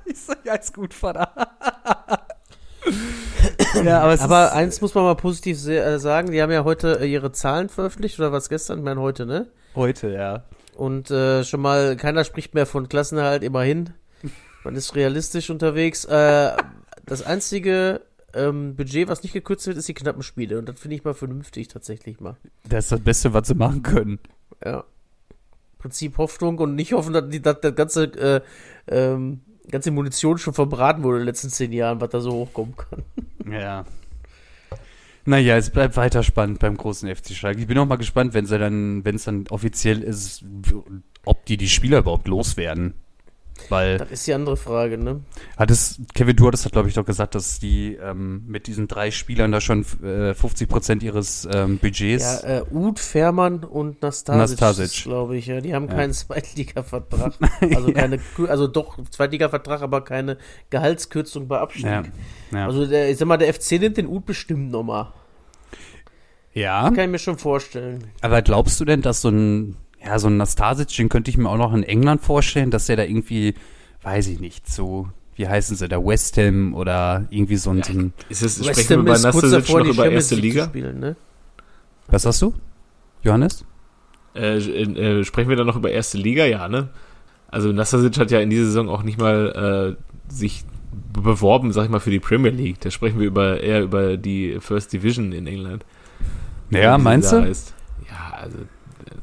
[0.06, 1.33] Ich so, ja, ist gut, Vater.
[3.85, 6.64] ja, aber es Aber ist, eins muss man mal positiv äh, sagen, die haben ja
[6.64, 8.78] heute äh, ihre Zahlen veröffentlicht, oder was gestern?
[8.78, 9.46] Ich meine heute, ne?
[9.76, 10.42] heute, ja.
[10.74, 13.90] Und äh, schon mal, keiner spricht mehr von Klassenerhalt, immerhin.
[14.64, 16.05] Man ist realistisch unterwegs.
[16.05, 16.57] Äh,
[17.07, 18.03] das einzige
[18.35, 20.59] ähm, Budget, was nicht gekürzt wird, ist die knappen Spiele.
[20.59, 22.37] Und das finde ich mal vernünftig tatsächlich mal.
[22.68, 24.18] Das ist das Beste, was sie machen können.
[24.64, 24.85] Ja.
[25.79, 28.40] Prinzip Hoffnung und nicht hoffen, dass, die, dass das ganze, äh,
[28.87, 32.77] ähm, ganze Munition schon verbraten wurde in den letzten zehn Jahren, was da so hochkommen
[32.77, 33.03] kann.
[33.51, 33.87] Ja.
[35.25, 37.61] Naja, es bleibt weiter spannend beim großen FC Schalke.
[37.61, 40.44] Ich bin auch mal gespannt, wenn sie dann, wenn es dann offiziell ist,
[41.25, 42.94] ob die die Spieler überhaupt loswerden.
[43.68, 45.20] Weil Das ist die andere Frage, ne?
[45.57, 49.11] hat es, Kevin Duartes hat, glaube ich, doch gesagt, dass die ähm, mit diesen drei
[49.11, 52.42] Spielern da schon äh, 50 Prozent ihres ähm, Budgets.
[52.42, 55.03] Ja, äh, Uth, Fährmann und Nastasic, Nastasic.
[55.05, 55.46] glaube ich.
[55.46, 55.94] Ja, die haben Ja.
[55.94, 57.35] keinen Zweitliga-Vertrag.
[57.75, 58.18] Also keine,
[58.49, 60.38] also doch Zweitliga-Vertrag, aber keine
[60.70, 61.85] Gehaltskürzung bei Abstieg.
[61.85, 62.03] ja.
[62.53, 62.66] ja.
[62.66, 65.12] Also der, ich sag mal, der FC nimmt den Uth bestimmt nochmal.
[66.53, 66.85] ja.
[66.90, 68.05] Kann ich mir schon vorstellen.
[68.20, 71.49] Aber glaubst du denn, dass so ein, ja, so ein Nastasic, den könnte ich mir
[71.49, 73.55] auch noch in England vorstellen, dass der da irgendwie,
[74.03, 78.13] weiß ich nicht, so, wie heißen sie, da West Ham oder irgendwie so ein, ein
[78.29, 80.65] Ist es, West sprechen wir bei Nastasic noch die über erste Liga?
[80.65, 81.17] spielen, ne?
[82.09, 82.55] was hast du?
[83.23, 83.65] Johannes?
[84.35, 86.45] Äh, äh, sprechen wir dann noch über erste Liga?
[86.45, 86.89] Ja, ne?
[87.49, 90.65] Also Nastasic hat ja in dieser Saison auch nicht mal äh, sich
[91.13, 92.81] beworben, sag ich mal, für die Premier League.
[92.81, 95.85] Da sprechen wir über, eher über die First Division in England.
[96.71, 97.39] Ja, sie meinst du?
[97.39, 97.75] Ist.
[98.09, 98.59] Ja, also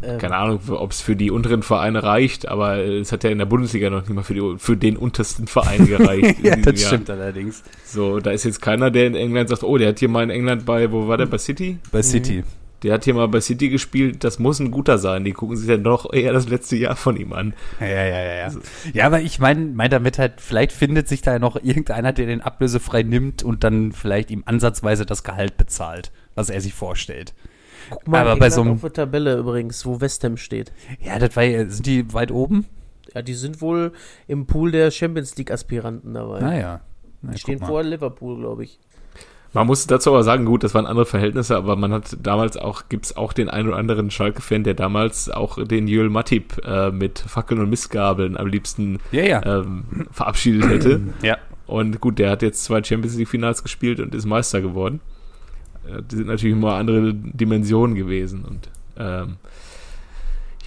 [0.01, 3.38] Ähm, keine Ahnung, ob es für die unteren Vereine reicht, aber es hat ja in
[3.38, 6.38] der Bundesliga noch nicht mal für, die, für den untersten Verein gereicht.
[6.43, 6.89] ja, das Jahr.
[6.89, 7.63] stimmt allerdings.
[7.86, 10.29] So, da ist jetzt keiner, der in England sagt, oh, der hat hier mal in
[10.29, 11.79] England bei, wo war der, bei City?
[11.91, 12.43] Bei City.
[12.83, 15.23] Der hat hier mal bei City gespielt, das muss ein guter sein.
[15.23, 17.53] Die gucken sich dann doch eher das letzte Jahr von ihm an.
[17.79, 18.51] Ja, ja, ja, ja.
[18.93, 22.27] Ja, aber ich meine mein damit halt, vielleicht findet sich da ja noch irgendeiner, der
[22.27, 27.33] den ablösefrei nimmt und dann vielleicht ihm ansatzweise das Gehalt bezahlt, was er sich vorstellt.
[27.89, 30.71] Guck mal, aber England bei so einem- auf der Tabelle übrigens, wo West Ham steht.
[31.02, 32.65] Ja, das war ja, sind die weit oben?
[33.13, 33.93] Ja, die sind wohl
[34.28, 36.39] im Pool der Champions League-Aspiranten dabei.
[36.41, 36.82] Naja.
[37.21, 38.80] Na, die stehen vor Liverpool, glaube ich.
[39.54, 42.89] Man muss dazu aber sagen, gut, das waren andere Verhältnisse, aber man hat damals auch,
[42.89, 47.17] gibt's auch den einen oder anderen Schalke-Fan, der damals auch den Jöl Matip äh, mit
[47.19, 49.60] Fackeln und Mistgabeln am liebsten Ja, ja.
[49.62, 51.02] ähm, verabschiedet hätte.
[51.23, 51.38] ja.
[51.65, 55.00] Und gut, der hat jetzt zwei Champions League-Finals gespielt und ist Meister geworden.
[55.88, 58.45] Äh, Die sind natürlich immer andere Dimensionen gewesen.
[58.45, 59.38] Und ähm,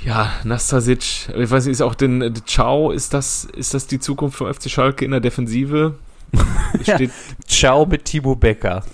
[0.04, 3.98] ja, Nastasic, ich weiß nicht, ist auch den äh, Ciao, ist das, ist das die
[3.98, 5.94] Zukunft vom FC Schalke in der Defensive?
[6.84, 6.94] Ja.
[6.94, 7.10] Steht,
[7.46, 8.84] Ciao mit Timo Becker.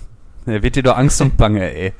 [0.47, 1.93] Da wird dir doch Angst und Bange, ey.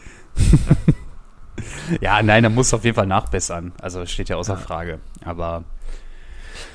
[2.01, 3.71] ja, nein, er muss auf jeden Fall nachbessern.
[3.79, 4.97] Also steht ja außer Frage.
[5.23, 5.63] Aber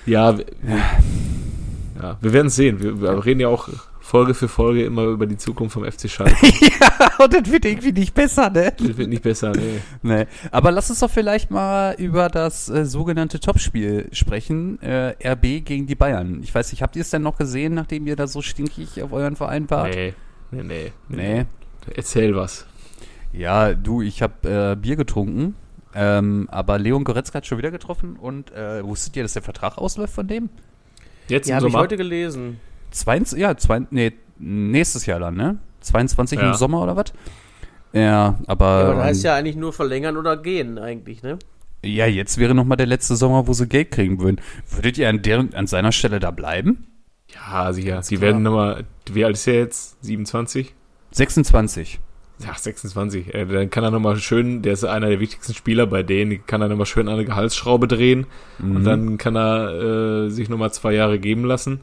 [0.06, 0.46] ja, wir,
[2.00, 2.80] ja, wir werden es sehen.
[2.80, 3.68] Wir, wir reden ja auch
[4.02, 6.34] Folge für Folge immer über die Zukunft vom FC Schalke.
[6.60, 8.72] ja, und das wird irgendwie nicht besser, ne?
[8.76, 9.80] Das wird nicht besser, nee.
[10.02, 10.26] Nee.
[10.50, 14.82] Aber lass uns doch vielleicht mal über das äh, sogenannte Topspiel sprechen.
[14.82, 16.42] Äh, RB gegen die Bayern.
[16.42, 19.12] Ich weiß nicht, habt ihr es denn noch gesehen, nachdem ihr da so stinkig auf
[19.12, 19.94] euren Verein wart?
[19.94, 20.14] Nee,
[20.50, 20.92] nee, nee.
[21.08, 21.44] Nee.
[21.94, 22.66] Erzähl was.
[23.32, 25.54] Ja, du, ich habe äh, Bier getrunken.
[25.94, 29.78] Ähm, aber Leon Goretzka hat schon wieder getroffen und äh, wusstet ihr, dass der Vertrag
[29.78, 30.48] ausläuft von dem?
[31.28, 32.58] Jetzt im habe ich heute gelesen.
[32.92, 35.58] 22, ja, zwei, nee, nächstes Jahr dann, ne?
[35.80, 36.54] 22 im Ja.
[36.54, 37.12] Sommer oder was?
[37.92, 38.66] Ja, aber.
[38.66, 41.38] Ja, aber da heißt ja eigentlich nur verlängern oder gehen, eigentlich, ne?
[41.84, 44.40] Ja, jetzt wäre nochmal der letzte Sommer, wo sie Geld kriegen würden.
[44.70, 46.86] Würdet ihr an, deren, an seiner Stelle da bleiben?
[47.34, 48.00] Ja, sicher.
[48.08, 48.20] Die klar.
[48.28, 49.96] werden nochmal, wie alt ist er jetzt?
[50.04, 50.74] 27?
[51.10, 51.98] 26.
[52.44, 53.34] Ja, 26.
[53.34, 56.60] Äh, dann kann er nochmal schön, der ist einer der wichtigsten Spieler bei denen, kann
[56.62, 58.26] er nochmal schön an eine Gehaltsschraube drehen
[58.58, 58.76] Mhm.
[58.76, 61.80] und dann kann er äh, sich nochmal zwei Jahre geben lassen.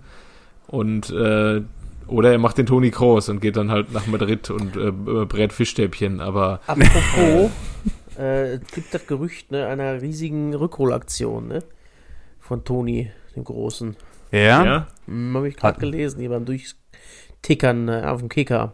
[0.70, 1.62] Und äh,
[2.08, 5.54] oder er macht den Toni Kroos und geht dann halt nach Madrid und äh, brät
[5.54, 7.52] Fischstäbchen, aber Apropos,
[8.18, 11.64] äh, es gibt das Gerücht, ne, einer riesigen Rückholaktion, ne?
[12.40, 13.96] Von Toni, dem Großen.
[14.32, 14.66] Ja?
[14.66, 18.74] ja, Hm, habe ich gerade gelesen, hier beim Durchtickern äh, auf dem Kicker.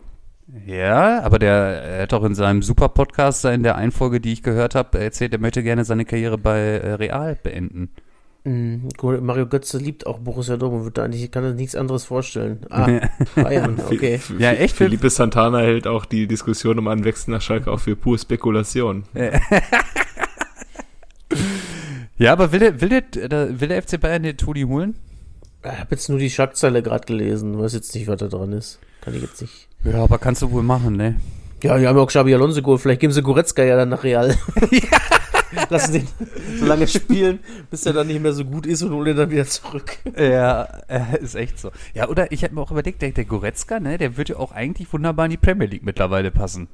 [0.66, 4.44] Ja, aber der er hat auch in seinem Super-Podcast, in der einen Folge, die ich
[4.44, 7.90] gehört habe, erzählt, er möchte gerne seine Karriere bei äh, Real beenden.
[8.46, 12.60] Gut, Mario Götze liebt auch Borussia Dortmund, da eigentlich, kann er nichts anderes vorstellen.
[12.70, 12.88] Ah,
[13.36, 14.20] Bayern, okay.
[14.38, 14.76] Ja, echt?
[14.76, 19.06] Felipe Santana hält auch die Diskussion um einen Wechsel nach Schalke auch für pure Spekulation.
[22.18, 24.96] Ja, aber will der, will der, will der FC Bayern den Toni holen?
[25.64, 28.80] Ich habe jetzt nur die Schlagzeile gerade gelesen, weiß jetzt nicht, was da dran ist.
[29.02, 29.68] Kann ich jetzt nicht.
[29.84, 31.16] Ja, aber kannst du wohl machen, ne?
[31.64, 32.82] Ja, die haben ja auch Xabi Alonso geholt.
[32.82, 34.38] Vielleicht geben sie Goretzka ja dann nach Real.
[35.70, 36.08] Lassen den
[36.60, 37.40] so lange spielen,
[37.72, 39.98] bis er dann nicht mehr so gut ist und holen ihn dann wieder zurück.
[40.18, 41.72] Ja, äh, ist echt so.
[41.94, 44.52] Ja, oder ich habe mir auch überlegt, der, der Goretzka, ne, der würde ja auch
[44.52, 46.68] eigentlich wunderbar in die Premier League mittlerweile passen.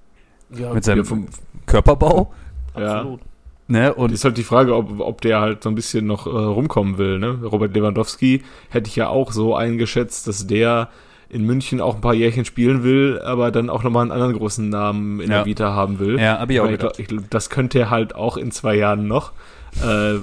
[0.54, 1.28] Ja, Mit seinem Ja, vom-
[1.66, 2.34] Körperbau,
[2.74, 3.22] absolut.
[3.68, 3.94] ne?
[3.94, 6.30] Und Und ist halt die Frage, ob, ob der halt so ein bisschen noch äh,
[6.30, 7.20] rumkommen will.
[7.20, 7.40] Ne?
[7.44, 10.90] Robert Lewandowski hätte ich ja auch so eingeschätzt, dass der
[11.32, 14.68] in München auch ein paar Jährchen spielen will, aber dann auch nochmal einen anderen großen
[14.68, 15.38] Namen in Ja.
[15.38, 16.20] der Vita haben will.
[16.20, 17.00] Ja, hab ich auch gedacht.
[17.00, 19.32] ich glaub, das könnte er halt auch in zwei Jahren noch
[19.82, 20.16] äh,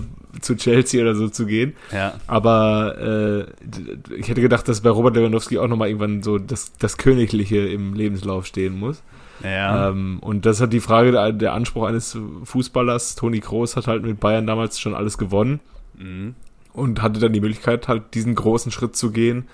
[0.42, 1.74] zu Chelsea oder so zu gehen.
[1.92, 2.12] ja.
[2.26, 6.98] Aber äh, ich hätte gedacht, dass bei Robert Lewandowski auch nochmal irgendwann so das, das
[6.98, 9.02] Königliche im Lebenslauf stehen muss.
[9.42, 9.88] Ja.
[9.88, 13.14] Ähm, und das hat die Frage, der, der Anspruch eines Fußballers.
[13.14, 15.60] Toni Kroos hat halt mit Bayern damals schon alles gewonnen
[15.96, 16.34] Mhm.
[16.74, 19.46] und hatte dann die Möglichkeit, halt diesen großen Schritt zu gehen.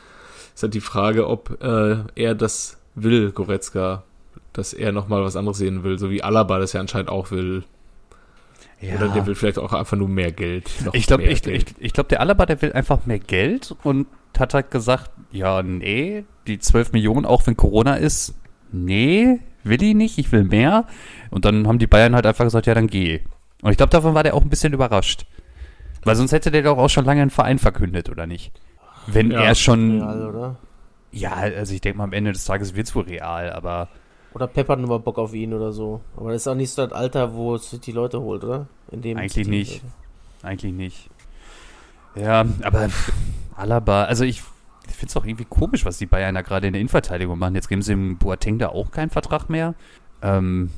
[0.55, 4.05] Es ist halt die Frage, ob äh, er das will, Goretzka,
[4.53, 7.65] dass er nochmal was anderes sehen will, so wie Alaba das ja anscheinend auch will.
[8.81, 8.95] ja.
[8.95, 10.71] Oder der will vielleicht auch einfach nur mehr Geld.
[10.85, 11.71] noch Ich glaube, ich, Geld.
[11.71, 14.07] ich, ich glaub, der Alaba, der will einfach mehr Geld und
[14.39, 18.35] hat halt gesagt, ja, nee, die 12 Millionen, auch wenn Corona ist,
[18.71, 20.87] nee, will ich nicht, ich will mehr.
[21.31, 23.21] Und dann haben die Bayern halt einfach gesagt, ja, dann geh.
[23.63, 25.27] Und ich glaube, davon war der auch ein bisschen überrascht.
[26.05, 28.53] Weil sonst hätte der doch auch schon lange einen Verein verkündet, oder nicht?
[29.07, 30.57] Wenn Ja, er schon, Real, oder?
[31.13, 33.89] ja, also ich denke mal, am Ende des Tages wird es wohl real, aber
[34.35, 36.01] Oder Pep hat nochmal Bock auf ihn oder so.
[36.17, 38.67] Aber das ist auch nicht so das Alter, wo es die Leute holt, oder?
[38.93, 39.83] Eigentlich City- nicht.
[40.43, 41.11] eigentlich nicht.
[42.17, 42.89] Ja, aber
[43.57, 44.43] Alaba, also ich,
[44.89, 47.55] ich finde es auch irgendwie komisch, was die Bayern da gerade in der Innenverteidigung machen.
[47.55, 49.75] Jetzt geben sie dem Boateng da auch keinen Vertrag mehr.
[50.23, 50.71] Ähm,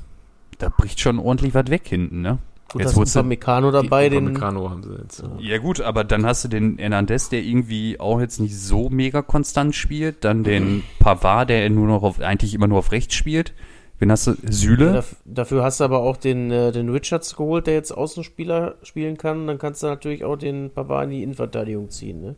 [0.58, 2.38] da bricht schon ordentlich was weg hinten, ne?
[2.72, 4.24] Gut, Jetzt ist du- Meccano dabei, den.
[4.28, 5.22] Upamecano haben sie jetzt.
[5.38, 9.22] Ja gut, aber dann hast du den Hernandez, der irgendwie auch jetzt nicht so mega
[9.22, 10.24] konstant spielt.
[10.24, 13.54] Dann den Pavard, der nur noch auf, eigentlich immer nur auf rechts spielt.
[13.98, 14.34] Wen hast du?
[14.50, 14.92] Süle?
[14.98, 19.16] Daf- Dafür hast du aber auch den, äh, den Richards geholt, der jetzt Außenspieler spielen
[19.16, 19.46] kann.
[19.46, 22.20] Dann kannst du natürlich auch den Pavard in die Innenverteidigung ziehen.
[22.20, 22.34] Ne?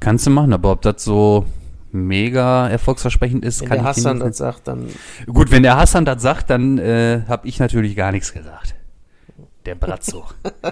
[0.00, 1.44] Kannst du machen, aber ob das so
[1.92, 4.88] mega erfolgsversprechend ist, Wenn kann der ich Hassan nicht das sagt, dann
[5.26, 8.74] Gut, wenn der Hassan das sagt, dann äh, habe ich natürlich gar nichts gesagt.
[9.66, 10.24] Der Brazzo.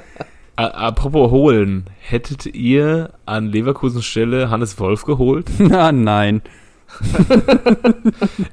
[0.56, 5.46] Apropos holen, hättet ihr an Leverkusens Stelle Hannes Wolf geholt?
[5.58, 6.42] Na, nein.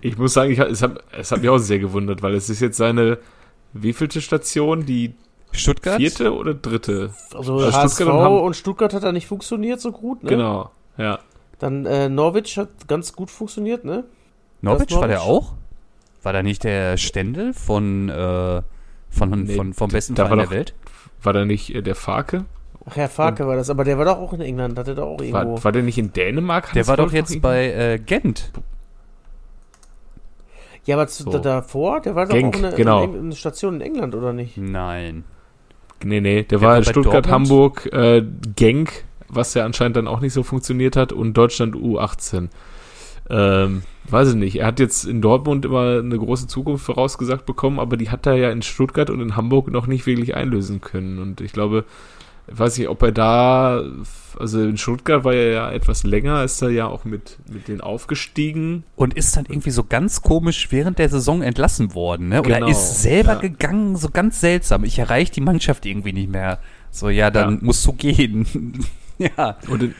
[0.01, 2.61] Ich muss sagen, ich, es, hat, es hat mich auch sehr gewundert, weil es ist
[2.61, 3.17] jetzt seine
[3.73, 4.85] wievielte Station?
[4.85, 5.13] Die
[5.51, 5.97] Stuttgart?
[5.97, 7.13] vierte oder dritte?
[7.33, 10.23] also Also HSV Stuttgart und und Stuttgart hat da nicht funktioniert so gut.
[10.23, 10.29] Ne?
[10.29, 11.19] Genau, ja.
[11.59, 14.05] Dann äh, Norwich hat ganz gut funktioniert, ne?
[14.61, 15.31] Norwich, Das war der Norwich?
[15.31, 15.53] auch?
[16.23, 18.61] War da nicht der Stendel von, äh,
[19.09, 20.73] von, Nee, von vom besten da Verein war der doch- Welt?
[21.21, 22.45] War da nicht äh, der Farke?
[22.85, 25.19] Ach ja, Farke war das, aber der war doch auch in England, hatte da auch
[25.21, 25.33] irgendwo.
[25.55, 26.65] War, war der nicht in Dänemark?
[26.67, 28.51] Der Hannes war doch jetzt bei äh, Gent.
[30.85, 31.31] ja, aber zu, So.
[31.31, 33.03] da, davor, der war doch Genk, auch eine, genau.
[33.03, 34.57] eine, eine Station in England, oder nicht?
[34.57, 35.23] Nein.
[36.03, 37.27] Nee, nee, der, Der war war Stuttgart?
[37.27, 38.23] Hamburg, äh,
[38.55, 42.47] Genk, was ja anscheinend dann auch nicht so funktioniert hat, und Deutschland U18.
[43.29, 44.55] Ähm, weiß ich nicht.
[44.59, 48.35] Er hat jetzt in Dortmund immer eine große Zukunft vorausgesagt bekommen, aber die hat er
[48.35, 51.19] ja in Stuttgart und in Hamburg noch nicht wirklich einlösen können.
[51.19, 51.85] Und ich glaube,
[52.51, 53.83] ich weiß nicht, ob er da,
[54.39, 57.81] also in Stuttgart war er ja etwas länger, ist er ja auch mit, mit denen
[57.81, 58.83] aufgestiegen.
[58.95, 62.39] Und ist dann irgendwie so ganz komisch während der Saison entlassen worden, ne?
[62.41, 63.39] Oder Genau, ist selber ja.
[63.41, 64.83] gegangen, so ganz seltsam.
[64.83, 66.57] Ich erreiche die Mannschaft irgendwie nicht mehr.
[66.89, 67.59] So, ja, dann Ja.
[67.61, 68.83] musst du gehen.
[69.19, 69.57] ja.
[69.69, 69.95] Und in,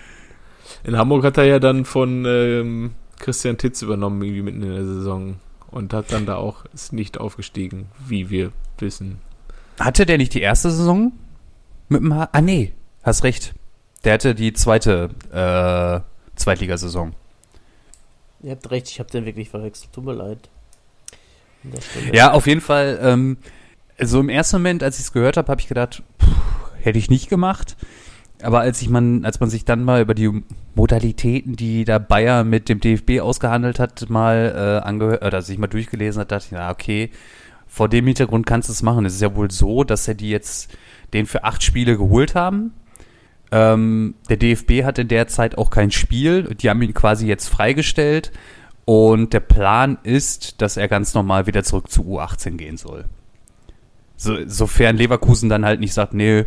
[0.86, 4.86] in Hamburg hat er ja dann von ähm, Christian Titz übernommen, irgendwie mitten in der
[4.86, 5.36] Saison.
[5.72, 9.20] Und hat dann da auch, ist nicht aufgestiegen, wie wir wissen.
[9.80, 11.12] Hatte der nicht die erste Saison
[11.90, 13.54] mit dem H Ah, nee, hast recht.
[14.04, 16.02] Der hatte die zweite äh,
[16.36, 17.14] Zweitligasaison.
[18.42, 19.92] Ihr habt recht, ich habe den wirklich verwechselt.
[19.94, 20.50] Tut mir leid.
[22.14, 22.98] Ja, auf jeden Fall.
[23.02, 23.38] Ähm,
[24.00, 26.28] so im ersten Moment, als ich es gehört habe, habe ich gedacht, puh,
[26.82, 27.76] hätte ich nicht gemacht.
[28.42, 30.44] Aber als ich man, als man sich dann mal über die
[30.76, 35.68] Modalitäten, die da Bayer mit dem DFB ausgehandelt hat, mal äh, angehört, oder sich mal
[35.68, 37.10] durchgelesen hat, dachte ich, na okay,
[37.68, 39.06] vor dem Hintergrund kannst du es machen.
[39.06, 40.72] Es ist ja wohl so, dass er die jetzt
[41.14, 42.74] den für acht Spiele geholt haben.
[43.52, 46.56] Ähm, der DFB hat in der Zeit auch kein Spiel.
[46.56, 48.32] Die haben ihn quasi jetzt freigestellt.
[48.86, 53.06] Und der Plan ist, dass er ganz normal wieder zurück zu U18 gehen soll.
[54.18, 56.46] So, sofern Leverkusen dann halt nicht sagt, nee,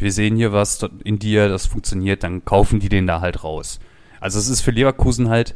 [0.00, 3.80] wir sehen hier was in dir, das funktioniert, dann kaufen die den da halt raus.
[4.20, 5.54] Also es ist für Leverkusen halt,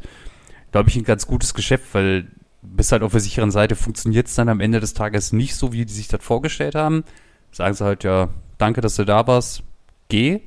[0.71, 2.27] glaube ich, ein ganz gutes Geschäft, weil
[2.61, 5.73] bis halt auf der sicheren Seite funktioniert es dann am Ende des Tages nicht so,
[5.73, 7.03] wie die sich das vorgestellt haben.
[7.51, 9.63] Sagen sie halt, ja, danke, dass du da warst,
[10.07, 10.41] geh.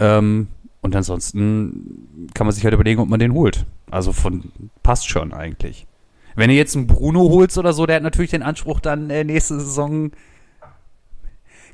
[0.00, 0.48] Ähm,
[0.80, 3.64] und ansonsten kann man sich halt überlegen, ob man den holt.
[3.90, 5.86] Also von passt schon eigentlich.
[6.34, 9.24] Wenn du jetzt einen Bruno holst oder so, der hat natürlich den Anspruch, dann äh,
[9.24, 10.10] nächste Saison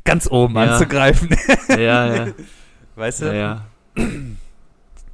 [0.05, 0.63] ganz oben Ja.
[0.63, 1.29] anzugreifen.
[1.69, 2.27] Ja, ja.
[2.97, 3.27] weißt du?
[3.27, 3.67] ja, ja.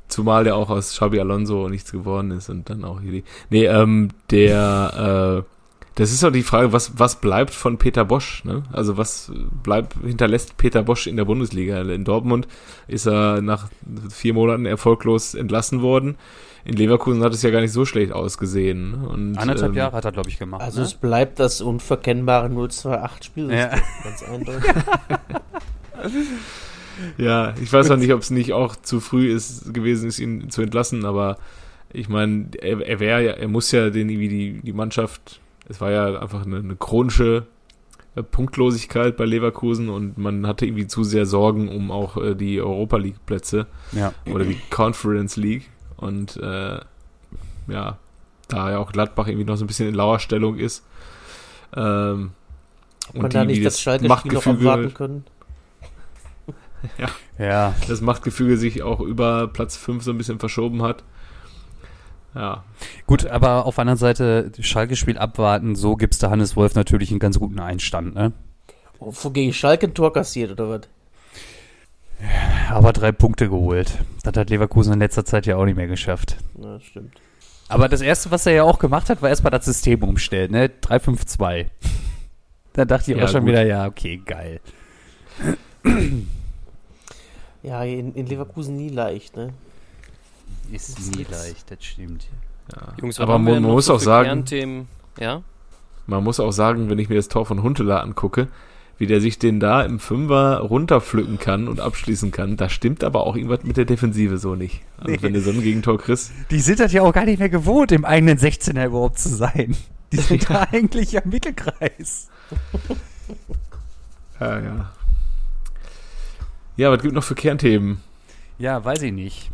[0.09, 3.25] Zumal der auch aus Xabi Alonso nichts geworden ist und dann auch hier die.
[3.51, 5.51] Nee, ähm, der, äh,
[5.96, 8.62] das ist doch die Frage, was, was bleibt von Peter Bosch, ne?
[8.72, 9.33] Also was
[9.64, 11.81] bleibt, hinterlässt Peter Bosch in der Bundesliga?
[11.81, 12.46] In Dortmund
[12.87, 13.68] ist er nach
[14.11, 16.16] vier Monaten erfolglos entlassen worden.
[16.66, 18.94] In Leverkusen hat es ja gar nicht so schlecht ausgesehen.
[18.94, 20.62] Und, Anderthalb ähm, Jahre hat er, glaube ich, gemacht.
[20.62, 20.87] Also ne?
[20.87, 23.52] es bleibt das unverkennbare 028-Spiel.
[23.52, 23.70] Ja.
[24.02, 24.64] Ganz eindeutig.
[27.18, 30.48] Ja, ich weiß auch nicht, ob es nicht auch zu früh ist, gewesen ist, ihn
[30.48, 31.37] zu entlassen, aber
[31.92, 35.81] ich meine, er, er wäre ja, er muss ja den irgendwie die, die Mannschaft, es
[35.81, 37.46] war ja einfach eine, eine chronische
[38.14, 42.61] äh, Punktlosigkeit bei Leverkusen und man hatte irgendwie zu sehr Sorgen um auch äh, die
[42.61, 44.12] Europa League Plätze ja.
[44.33, 46.78] oder die Conference League und äh,
[47.68, 47.98] ja,
[48.48, 50.85] da ja auch Gladbach irgendwie noch so ein bisschen in Lauerstellung ist.
[51.74, 52.32] Ähm,
[53.09, 55.24] Ob man da nicht das Schalke-Spiel noch abwarten können?
[57.38, 57.74] ja.
[57.88, 61.02] das Machtgefüge sich auch über Platz 5 so ein bisschen verschoben hat.
[62.35, 62.64] Ja,
[63.06, 67.18] Gut, aber auf der anderen Seite, Schalke-Spiel abwarten, so gibt's da Hannes Wolf natürlich einen
[67.18, 68.32] ganz guten Einstand, ne?
[68.98, 70.80] Oh, wo gegen Schalke ein Tor kassiert, oder was?
[72.70, 73.98] Aber drei Punkte geholt.
[74.22, 76.37] Das hat Leverkusen in letzter Zeit ja auch nicht mehr geschafft.
[76.57, 77.14] Na, stimmt.
[77.68, 80.66] Aber das erste, was er ja auch gemacht hat, war erstmal das System umstellen, ne?
[80.83, 81.66] 3-5-2.
[82.72, 83.48] Da dachte ich Ja, auch schon gut.
[83.50, 84.61] wieder, ja, okay, geil.
[87.62, 89.52] Ja, in, in Leverkusen nie leicht, ne?
[90.70, 92.26] Ist nie leicht, das stimmt.
[92.74, 92.94] ja.
[93.00, 94.88] Jungs, aber man, muss so auch sagen, Kernthemen?
[95.18, 95.42] Ja?
[96.07, 98.48] man muss auch sagen, wenn ich mir das Tor von Huntela angucke,
[98.98, 103.26] wie der sich den da im Fünfer runterpflücken kann und abschließen kann, da stimmt aber
[103.26, 104.80] auch irgendwas mit der Defensive so nicht.
[104.98, 105.18] Also Nee.
[105.22, 107.92] wenn du so ein Gegentor kriegst, Die sind das ja auch gar nicht mehr gewohnt,
[107.92, 109.76] im eigenen 16er überhaupt zu sein.
[110.12, 112.28] Die sind da eigentlich am Mittelkreis.
[114.40, 114.92] ja, ja.
[116.76, 117.98] Ja, was gibt noch für Kernthemen?
[118.59, 119.50] Ja, weiß ich nicht.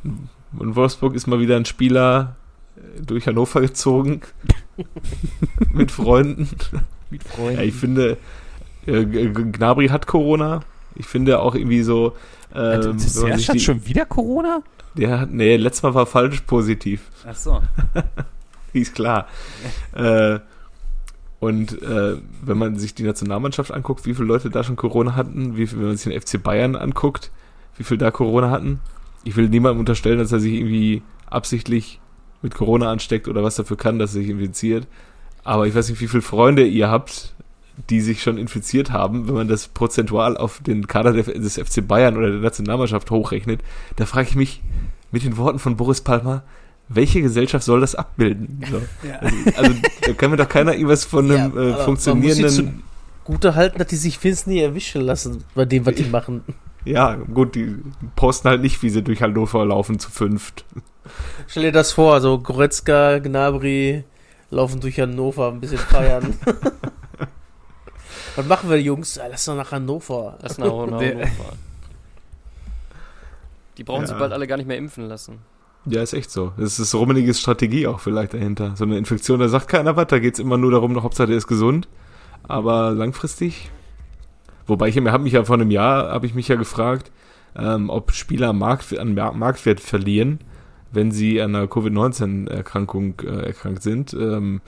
[0.57, 2.37] Und Wolfsburg ist mal wieder ein Spieler
[2.77, 4.23] äh, durch Hannover gezogen.
[5.73, 6.49] mit Freunden.
[7.11, 7.57] Mit Freunden.
[7.57, 8.17] Ja, ich finde,
[8.87, 10.61] äh, G- G- Gnabry hat Corona.
[10.95, 12.15] Ich finde auch irgendwie so.
[12.53, 14.63] Also, Ähm, sich hat schon wieder Corona?
[14.95, 17.01] Der hat, nee, letztes Mal war falsch positiv.
[17.27, 17.63] Ach so.
[18.75, 19.27] Ist klar.
[19.95, 20.39] äh,
[21.41, 25.57] und äh, wenn man sich die Nationalmannschaft anguckt, wie viele Leute da schon Corona hatten,
[25.57, 27.31] wie viel, wenn man sich den FC Bayern anguckt,
[27.77, 28.81] wie viele da Corona hatten,
[29.25, 32.01] ich will niemandem unterstellen, dass er sich irgendwie absichtlich
[32.43, 34.87] mit Corona ansteckt oder was dafür kann, dass er sich infiziert.
[35.43, 37.35] Aber ich weiß nicht, wie viele Freunde ihr habt,
[37.91, 41.87] die sich schon infiziert haben, wenn man das prozentual auf den Kader der- des FC
[41.87, 43.61] Bayern oder der Nationalmannschaft hochrechnet.
[43.97, 44.63] Da frage ich mich
[45.11, 46.43] mit den Worten von Boris Palmer,
[46.89, 48.61] welche Gesellschaft soll das abbilden?
[48.71, 48.81] So.
[49.21, 49.75] Also, also
[50.07, 52.83] da kann mir doch keiner irgendwas von einem Ja, äh, funktionierenden.
[53.25, 56.43] Gute halten, dass die sich Fins nie erwischen lassen bei dem, was die machen.
[56.85, 57.77] Ja, gut, die
[58.17, 60.65] posten halt nicht, wie sie durch Hannover laufen zu fünft.
[61.47, 64.03] Stell dir das vor, so Goretzka, Gnabry
[64.51, 66.35] laufen durch Hannover, ein bisschen feiern.
[68.37, 69.17] was machen wir, Jungs?
[69.17, 70.39] Ja, lass doch nach Hannover.
[70.43, 71.01] Das ist nach Hannover.
[73.79, 74.19] Die brauchen sie Ja.
[74.19, 75.39] bald alle gar nicht mehr impfen lassen.
[75.87, 76.53] Ja, ist echt so.
[76.57, 78.75] Das ist Rummeniges Strategie auch vielleicht dahinter.
[78.77, 81.37] So eine Infektion, da sagt keiner was, da geht's immer nur darum, noch Hauptsache der
[81.37, 81.89] ist gesund.
[82.45, 83.71] Aber langfristig.
[84.67, 87.11] Wobei ich mir habe mich ja vor einem Jahr, habe ich mich ja gefragt,
[87.57, 90.39] ähm, ob Spieler Markt, an Mar- Marktwert verlieren,
[90.93, 94.13] wenn sie an einer Covid-19-Erkrankung äh, erkrankt sind.
[94.15, 94.61] Ähm,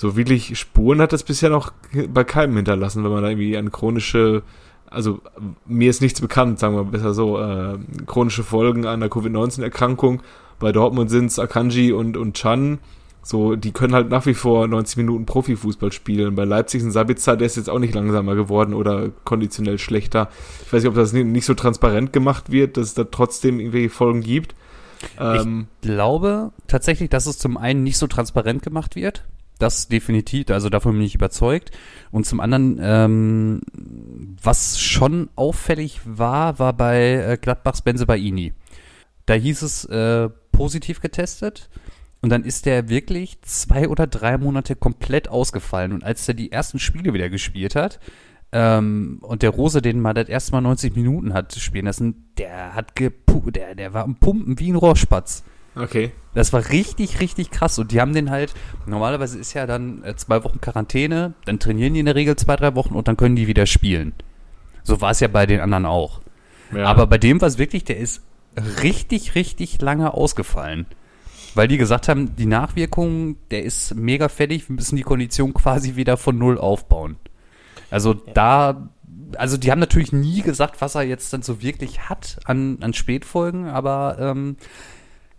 [0.00, 1.72] so wirklich Spuren hat das bisher noch
[2.08, 4.42] bei keinem hinterlassen, wenn man da irgendwie an chronische,
[4.88, 5.20] also
[5.66, 10.22] mir ist nichts bekannt, sagen wir besser so, äh, chronische Folgen einer Covid-19-Erkrankung.
[10.58, 12.78] Bei Dortmund sind es Akanji und, und Chan.
[13.22, 16.34] So, die können halt nach wie vor 90 Minuten Profifußball spielen.
[16.34, 20.30] Bei Leipzig ein Sabitzer, der ist jetzt auch nicht langsamer geworden oder konditionell schlechter.
[20.64, 23.60] Ich weiß nicht, ob das ni- nicht so transparent gemacht wird, dass es da trotzdem
[23.60, 24.54] irgendwelche Folgen gibt.
[25.18, 29.24] Ähm, glaube tatsächlich, dass es zum einen nicht so transparent gemacht wird.
[29.60, 31.70] Das definitiv, also davon bin ich überzeugt.
[32.10, 33.60] Und zum anderen, ähm,
[34.42, 38.54] was schon auffällig war, war bei äh, Gladbachs Benzebaini.
[39.26, 41.68] Da hieß es äh, positiv getestet
[42.22, 45.92] und dann ist der wirklich zwei oder drei Monate komplett ausgefallen.
[45.92, 48.00] Und als er die ersten Spiele wieder gespielt hat,
[48.52, 52.74] ähm, und der Rose, den man das erste Mal 90 Minuten hat spielen lassen, der
[52.74, 55.44] hat gepu der, der war am Pumpen wie ein Rohrspatz.
[55.74, 56.12] Okay.
[56.34, 57.78] Das war richtig, richtig krass.
[57.78, 58.54] Und die haben den halt,
[58.86, 62.56] normalerweise ist ja dann äh, zwei Wochen Quarantäne, dann trainieren die in der Regel zwei,
[62.56, 64.12] drei Wochen und dann können die wieder spielen.
[64.82, 66.20] So war es ja bei den anderen auch.
[66.74, 66.86] Ja.
[66.86, 68.22] Aber bei dem war es wirklich, der ist
[68.82, 70.86] richtig, richtig lange ausgefallen.
[71.54, 75.96] Weil die gesagt haben, die Nachwirkungen, der ist mega fertig, wir müssen die Kondition quasi
[75.96, 77.16] wieder von null aufbauen.
[77.90, 78.88] Also da,
[79.36, 82.94] also die haben natürlich nie gesagt, was er jetzt dann so wirklich hat an, an
[82.94, 84.56] Spätfolgen, aber ähm,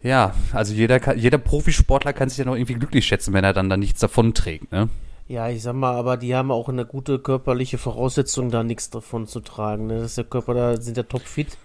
[0.04, 3.54] ja, also jeder, kann, jeder Profisportler kann sich ja noch irgendwie glücklich schätzen, wenn er
[3.54, 4.90] dann da nichts davon trägt, ne?
[5.28, 9.28] Ja, ich sag mal, aber die haben auch eine gute körperliche Voraussetzung, da nichts davon
[9.28, 9.88] zu tragen.
[9.88, 10.00] Ne?
[10.00, 11.58] Das ist der Körper, da sind ja topfit.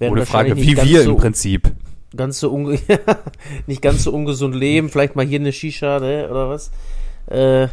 [0.00, 1.72] Ohne Frage, wie wir so, im Prinzip.
[2.16, 2.80] Ganz so unge
[3.68, 6.72] nicht ganz so ungesund leben, vielleicht mal hier eine Shisha, ne, oder was.
[7.26, 7.68] Äh,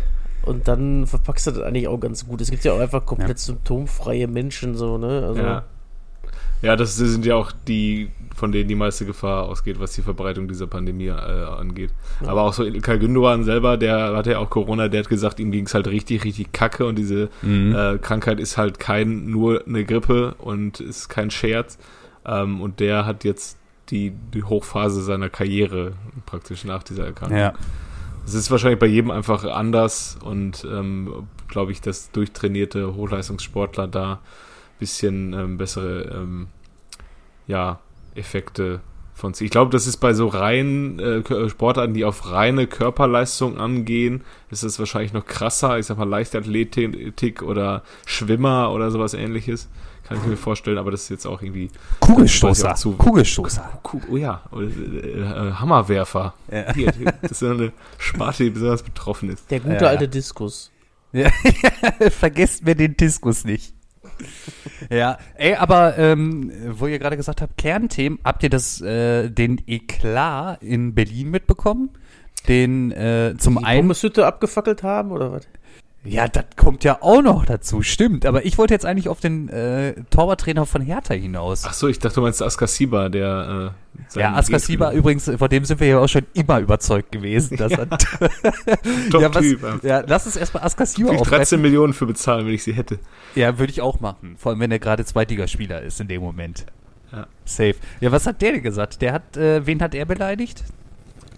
[0.46, 2.42] und dann verpackst du das eigentlich auch ganz gut.
[2.42, 5.26] Es gibt ja auch einfach komplett symptomfreie Menschen, so, ne?
[5.28, 5.64] Also, Ja.
[6.62, 8.12] Ja, das sind ja auch die,
[8.42, 11.92] von denen die meiste Gefahr ausgeht, was die Verbreitung dieser Pandemie äh, angeht.
[12.26, 15.52] Aber auch so Ilkay Gündogan selber, der hatte ja auch Corona, der hat gesagt, ihm
[15.52, 17.76] ging's halt richtig, richtig kacke und diese Mhm.
[17.76, 21.78] äh, Krankheit ist halt kein, nur eine Grippe und ist kein Scherz.
[22.26, 23.60] Ähm, und der hat jetzt
[23.92, 25.94] die, die Hochphase seiner Karriere
[26.26, 27.38] praktisch nach dieser Erkrankung.
[27.38, 27.54] Ja.
[28.26, 34.20] Es ist wahrscheinlich bei jedem einfach anders und ähm, glaube ich, dass durchtrainierte Hochleistungssportler da
[34.80, 36.48] bisschen ähm, bessere ähm,
[37.46, 37.80] ja,
[38.16, 38.82] Effekte
[39.14, 39.46] von sich.
[39.46, 44.64] Ich glaube, das ist bei so reinen äh, Sportarten, die auf reine Körperleistung angehen, ist
[44.64, 45.78] es wahrscheinlich noch krasser.
[45.78, 49.70] Ich sag mal Leichtathletik oder Schwimmer oder sowas ähnliches.
[50.08, 51.70] Kann ich mir vorstellen, aber das ist jetzt auch irgendwie
[52.02, 52.72] Kugelstoßer.
[52.72, 53.80] Auch zu- Kugelstoßer.
[53.84, 56.34] Kuh, oh ja, oder, äh, äh, Hammerwerfer.
[56.52, 56.74] Ja.
[56.74, 56.92] Hier,
[57.22, 59.50] das ist so eine Sparte, die besonders betroffen ist.
[59.52, 59.90] Der gute Ja.
[59.90, 60.72] alte Diskus.
[62.20, 63.74] Vergesst mir den Diskus nicht.
[64.90, 69.62] ja, ey, aber ähm, wo ihr gerade gesagt habt, Kernthemen, habt ihr das, äh, den
[69.68, 71.90] Eklat in Berlin mitbekommen?
[72.48, 73.82] Den äh, zum Die einen.
[73.82, 75.48] Pommeshütte abgefackelt haben, oder was?
[76.04, 78.26] Ja, das kommt ja auch noch dazu, stimmt.
[78.26, 81.64] Aber ich wollte jetzt eigentlich auf den äh, Torwarttrainer von Hertha hinaus.
[81.64, 83.74] Ach so, ich dachte, du meinst Askasiba, der.
[84.16, 87.56] Äh, ja, Askasiba übrigens, von dem sind wir ja auch schon immer überzeugt gewesen.
[87.56, 87.88] Dass er,
[89.12, 89.84] Top ja, was, Typ.
[89.84, 91.62] ja, lass uns erstmal Askasiba ich 13 aufgreifen.
[91.62, 92.98] Millionen für bezahlen, wenn ich sie hätte.
[93.36, 94.38] Ja, würde ich auch machen.
[94.38, 96.66] Vor allem, wenn er gerade Zweitligaspieler ist in dem Moment.
[97.12, 97.28] Ja.
[97.46, 97.76] Safe.
[98.00, 99.04] Ja, was hat der denn gesagt?
[99.04, 100.64] Der hat, äh, wen hat er beleidigt?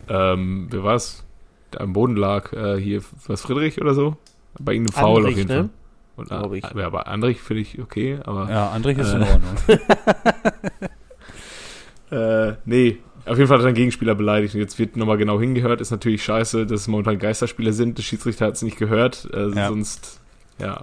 [0.08, 1.26] Ähm, wer war's?
[1.74, 4.16] Der am Boden lag, äh, hier, was Friedrich oder so?
[4.60, 5.56] Bei ihm Foul auf Andrich, jeden ne?
[5.56, 5.70] Fall.
[6.16, 6.64] Und, Glaub ich.
[6.76, 8.50] Ja, aber Andrich finde ich okay, aber.
[8.50, 9.26] Ja, Andrich ist in Äh.
[9.32, 9.56] Ordnung.
[12.12, 14.54] Äh, nee, auf jeden Fall hat er einen Gegenspieler beleidigt.
[14.54, 15.82] Und jetzt wird nochmal genau hingehört.
[15.82, 17.98] Ist natürlich scheiße, dass es momentan Geisterspieler sind.
[17.98, 19.28] Der Schiedsrichter hat es nicht gehört.
[19.34, 19.70] Äh, Ja.
[19.70, 20.20] Sonst,
[20.60, 20.82] ja,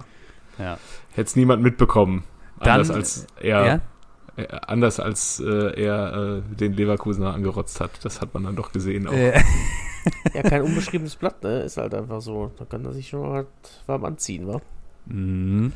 [0.57, 0.77] ja.
[1.11, 2.23] hätte es niemand mitbekommen.
[2.59, 3.81] Dann- anders als er, ja?
[4.41, 7.91] Äh, anders als äh, er äh, den Leverkusener angerotzt hat.
[8.03, 9.07] Das hat man dann doch gesehen.
[9.07, 9.13] Auch.
[9.13, 9.41] Äh,
[10.33, 11.59] Ja, kein unbeschriebenes Blatt, ne?
[11.61, 12.49] Ist halt einfach so.
[12.57, 13.45] Da kann er sich schon mal
[13.85, 14.59] warm anziehen, wa?
[15.05, 15.73] mhm.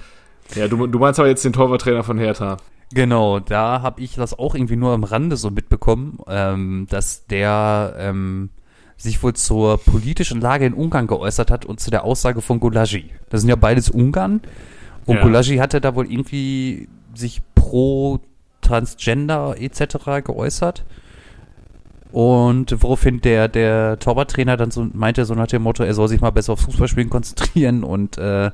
[0.55, 2.57] Ja, du, du meinst aber jetzt den Torwarttrainer von Hertha.
[2.91, 7.95] Genau, da habe ich das auch irgendwie nur am Rande so mitbekommen, ähm, dass der
[7.99, 8.49] ähm,
[8.97, 13.11] sich wohl zur politischen Lage in Ungarn geäußert hat und zu der Aussage von Gulagi.
[13.29, 14.41] Das sind ja beides Ungarn.
[15.05, 15.21] Und Ja.
[15.23, 18.19] Gulagi hatte da wohl irgendwie sich pro
[18.65, 20.23] Transgender etc.
[20.23, 20.83] geäußert.
[22.11, 26.21] Und woraufhin der, der Torwarttrainer dann so meinte, so nach dem Motto, er soll sich
[26.21, 28.51] mal besser aufs Fußballspielen konzentrieren und äh,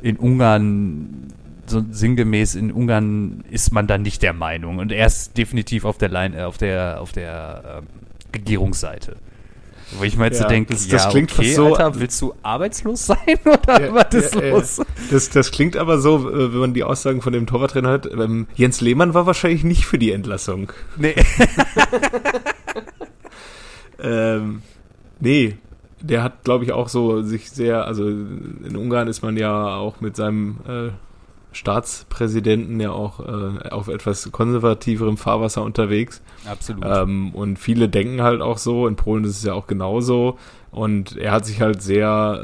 [0.00, 1.32] in Ungarn,
[1.66, 4.78] so sinngemäß in Ungarn ist man dann nicht der Meinung.
[4.78, 7.86] Und er ist definitiv auf der Line, äh, auf der, auf der ähm,
[8.34, 9.16] Regierungsseite.
[9.92, 12.34] Wo ich jetzt Ja, so denke, das- das ja, klingt okay, so- Alter, willst du
[12.42, 14.50] arbeitslos sein oder Ja, was ist ja.
[14.50, 14.80] los?
[15.10, 18.06] Das, das klingt aber so, äh, wenn man die Aussagen von dem Torwarttrainer hört.
[18.12, 20.72] Ähm, Jens Lehmann war wahrscheinlich nicht für die Entlassung.
[20.96, 21.14] Nee.
[24.00, 24.62] Ähm,
[25.18, 25.56] nee,
[26.00, 30.00] der hat, glaube ich, auch so sich sehr, also in Ungarn ist man ja auch
[30.00, 30.90] mit seinem äh,
[31.58, 36.22] Staatspräsidenten ja auch äh, auf etwas konservativerem Fahrwasser unterwegs.
[36.48, 36.84] Absolut.
[36.86, 40.38] Ähm, und viele denken halt auch so, in Polen ist es ja auch genauso.
[40.70, 42.40] Und er hat sich halt sehr,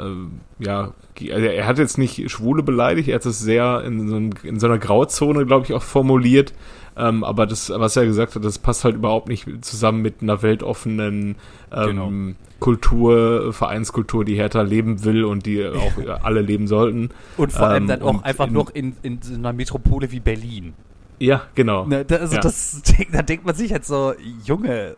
[0.59, 0.91] äh, ja,
[1.31, 4.67] also er hat jetzt nicht Schwule beleidigt, er hat es sehr in so, in so
[4.67, 6.53] einer Grauzone, glaube ich, auch formuliert.
[6.97, 10.41] Ähm, aber das, was er gesagt hat, das passt halt überhaupt nicht zusammen mit einer
[10.41, 11.35] weltoffenen
[11.71, 12.11] ähm, Genau.
[12.59, 17.09] Kultur, Vereinskultur, die Hertha leben will und die auch alle leben sollten.
[17.37, 20.19] und vor allem ähm, dann auch einfach in- noch in, in so einer Metropole wie
[20.21, 20.73] Berlin.
[21.19, 21.85] Ja, genau.
[21.85, 22.41] Ne, da, also Ja.
[22.41, 22.81] das,
[23.11, 24.13] da denkt man sich halt so,
[24.45, 24.95] Junge,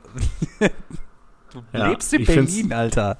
[0.60, 3.18] du Ja, lebst in Berlin, Alter.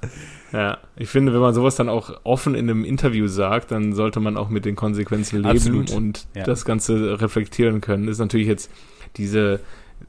[0.52, 4.20] Ja, ich finde, wenn man sowas dann auch offen in einem Interview sagt, dann sollte
[4.20, 5.90] man auch mit den Konsequenzen leben Absolut.
[5.90, 6.44] und Ja.
[6.44, 8.06] das Ganze reflektieren können.
[8.06, 8.70] Das ist natürlich jetzt
[9.16, 9.60] diese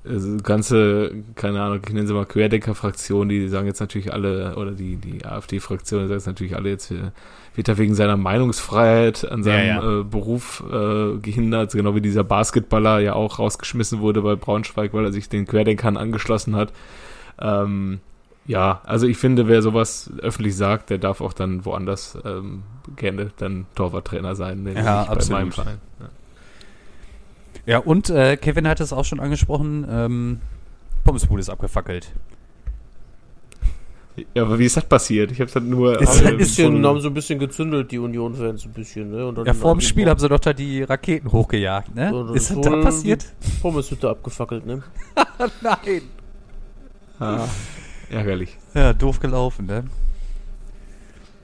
[0.06, 4.72] äh, ganze, keine Ahnung, ich nenne sie mal Querdenker-Fraktion, die sagen jetzt natürlich alle, oder
[4.72, 7.12] die, die AfD-Fraktion sagt jetzt natürlich alle jetzt, äh,
[7.56, 12.24] wird er wegen seiner Meinungsfreiheit an seinem Ja, Äh, Beruf äh, gehindert, genau wie dieser
[12.24, 16.72] Basketballer ja auch rausgeschmissen wurde bei Braunschweig, weil er sich den Querdenkern angeschlossen hat.
[17.42, 18.00] Ähm,
[18.50, 22.64] ja, also ich finde, wer sowas öffentlich sagt, der darf auch dann woanders ähm,
[22.96, 25.40] gerne dann Torwarttrainer sein, nämlich Ja, bei absolut.
[25.40, 25.78] meinem Verein.
[26.00, 26.10] Ja.
[27.66, 30.42] Ja, und äh, Kevin hat es auch schon angesprochen, ähm,
[31.04, 32.12] Pommesbude ist abgefackelt.
[34.34, 35.32] ja, aber wie ist das passiert?
[35.32, 38.00] Ich habe das nur Ist- äh, Ein bisschen, von- haben so ein bisschen gezündelt, die
[38.00, 39.28] Union-Fans ein bisschen, ne?
[39.28, 42.12] Und dann Ja, vor dem Spiel haben sie doch da die Raketen hochgejagt, ne?
[42.12, 43.26] Ja, ist das ist da passiert?
[43.62, 44.82] Pommeshütte abgefackelt, ne?
[45.62, 46.02] Nein.
[47.20, 47.46] ah,
[48.10, 48.58] ärgerlich.
[48.74, 49.86] Ja, doof gelaufen, ne?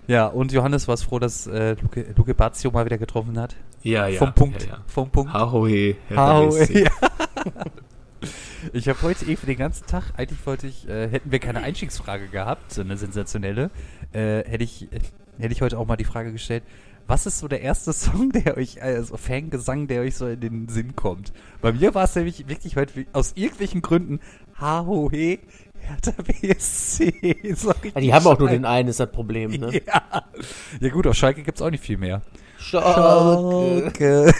[0.07, 3.55] Ja, und Johannes war froh, dass äh, Luke, Luke Bazio mal wieder getroffen hat.
[3.81, 4.19] Ja, ja.
[4.19, 4.63] Vom Punkt.
[4.63, 4.83] Ja, ja.
[4.87, 5.33] Vom Punkt.
[6.09, 6.83] BSC.
[6.83, 6.91] ja.
[8.73, 11.61] Ich habe heute eh für den ganzen Tag, eigentlich wollte ich, äh, hätten wir keine
[11.61, 13.69] Einstiegsfrage gehabt, so eine sensationelle,
[14.13, 14.87] äh, hätte ich,
[15.37, 16.63] hätte ich heute auch mal die Frage gestellt,
[17.07, 20.67] was ist so der erste Song, der euch, also Fangesang, der euch so in den
[20.69, 21.31] Sinn kommt?
[21.61, 24.19] Bei mir war es nämlich wirklich heute aus irgendwelchen Gründen
[24.59, 25.39] Hahohe,
[25.87, 27.13] Hertha BSC.
[27.95, 29.81] Ja, die haben auch nur den einen, ist das Problem, ne?
[29.87, 30.23] Ja.
[30.79, 32.21] ja gut, auf Schalke gibt's auch nicht viel mehr.
[32.57, 34.33] Schalke.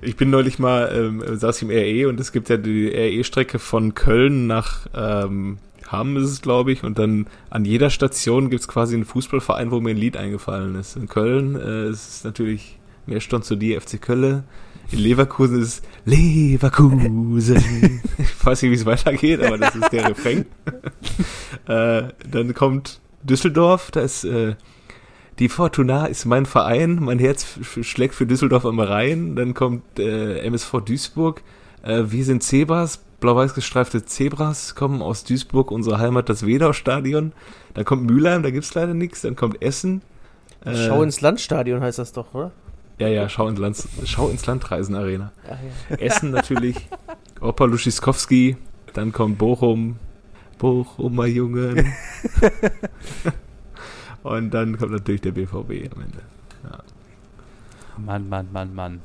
[0.00, 3.58] Ich bin neulich mal, ähm, saß ich im RE und es gibt ja die RE-Strecke
[3.58, 8.60] von Köln nach ähm, Hamm ist es, glaube ich, und dann an jeder Station gibt
[8.60, 10.96] es quasi einen Fußballverein, wo mir ein Lied eingefallen ist.
[10.96, 14.44] In Köln äh, ist es natürlich mehr Stunde zu die FC Köln.
[14.92, 17.56] In Leverkusen ist Leverkusen.
[18.18, 20.46] ich weiß nicht, wie es weitergeht, aber das ist der Refrain.
[21.66, 24.54] äh, dann kommt Düsseldorf, da ist äh,
[25.38, 29.36] die Fortuna ist mein Verein, mein Herz schlägt für Düsseldorf am Rhein.
[29.36, 31.42] Dann kommt äh, MSV Duisburg.
[31.82, 37.32] Äh, wir sind Zebras, blau-weiß gestreifte Zebras kommen aus Duisburg, unsere Heimat, das Wedau-Stadion.
[37.74, 39.22] Dann kommt Mülheim, da gibt's leider nichts.
[39.22, 40.00] Dann kommt Essen.
[40.64, 42.52] Äh, Schau ins Landstadion heißt das doch, oder?
[42.98, 45.32] Ja, ja, schau ins Land, schau ins Landreisen Arena.
[45.44, 45.56] Ach,
[45.90, 45.96] ja.
[45.96, 46.76] Essen natürlich.
[47.40, 48.56] Opa Luschiskowski.
[48.94, 49.96] Dann kommt Bochum.
[50.58, 51.92] Bochumer Jungen.
[54.22, 56.18] Und dann kommt natürlich der BVB am Ende.
[57.98, 59.00] Mann, Mann, Mann, Mann.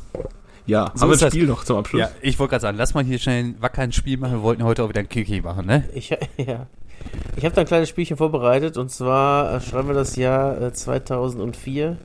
[0.65, 1.33] Ja, So haben wir ein das.
[1.33, 2.01] Spiel noch zum Abschluss?
[2.01, 4.33] Ja, ich wollte gerade sagen, lass mal hier schnell ein wackeren Spiel machen.
[4.33, 5.89] Wir wollten heute auch wieder ein Kiki machen, ne?
[5.93, 6.67] Ich, ja.
[7.35, 10.73] Ich habe da ein kleines Spielchen vorbereitet und zwar äh, schreiben wir das Jahr äh,
[10.73, 11.97] 2004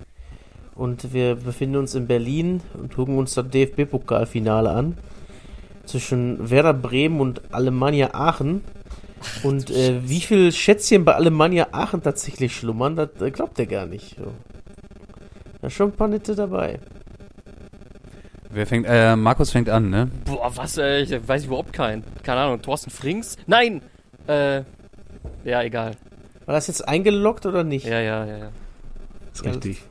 [0.77, 4.97] und wir befinden uns in Berlin und gucken uns das DFB-Pokalfinale an
[5.87, 8.63] zwischen Werder Bremen und Alemannia Aachen.
[9.43, 13.87] Und äh, wie viel Schätzchen bei Alemannia Aachen tatsächlich schlummern, das äh, glaubt ihr gar
[13.87, 14.17] nicht.
[14.17, 14.33] So.
[15.61, 16.79] Da ist schon ein paar nette dabei.
[18.51, 20.11] Wer fängt, äh, Markus fängt an, ne?
[20.25, 22.05] Boah, was, äh, ich weiß überhaupt keinen.
[22.23, 23.37] Keine Ahnung, Thorsten Frings?
[23.47, 23.83] Nein!
[24.27, 24.63] Äh,
[25.45, 25.93] ja, egal.
[26.45, 27.87] War das jetzt eingeloggt oder nicht?
[27.87, 28.49] Ja, ja, ja, ja.
[29.33, 29.83] ist Ja, richtig.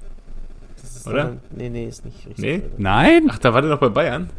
[1.05, 1.23] Ist Oder?
[1.25, 2.37] dann- Nee, nee, ist nicht richtig.
[2.39, 2.61] Nee?
[2.77, 3.27] Nein?
[3.29, 4.29] Ach, da war der noch bei Bayern?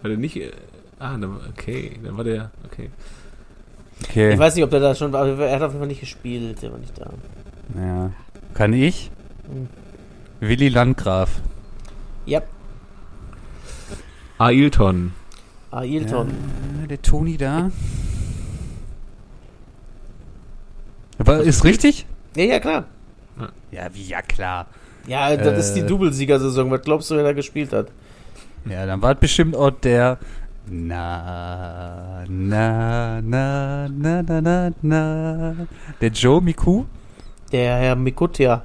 [0.00, 0.36] War der nicht.
[0.36, 0.50] Äh,
[0.98, 2.50] ah, dann, okay, dann war der.
[2.64, 2.90] Okay.
[4.04, 4.32] Okay.
[4.32, 6.00] Ich weiß nicht, ob der da schon war, aber er hat auf jeden Fall nicht
[6.00, 7.10] gespielt, der war nicht da.
[7.78, 8.12] Ja.
[8.54, 9.10] Kann ich?
[9.50, 9.68] Hm.
[10.40, 11.40] Willi Landgraf.
[12.24, 12.42] Ja,
[14.38, 15.12] Ailton.
[15.70, 16.28] Ailton.
[16.80, 17.70] Ja, der Toni da.
[21.18, 22.06] Aber ist richtig?
[22.36, 22.84] Ja, ja, klar.
[23.70, 24.66] Ja, wie, ja klar.
[25.08, 25.86] Ja, das ist die Äh.
[25.86, 26.70] Doublesiegersaison.
[26.70, 27.88] Was glaubst du, wer da gespielt hat?
[28.68, 30.18] Ja, dann war es bestimmt auch der
[30.70, 35.56] na, na, na, na, na, na, na.
[36.00, 36.84] Der Joe Miku?
[37.50, 38.62] Der Herr Mikutia.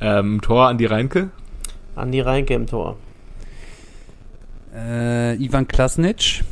[0.00, 1.28] Ähm, Tor an die Reinke.
[1.94, 2.96] Andi Reinke im Tor.
[4.74, 6.42] Äh, Ivan Klasnic?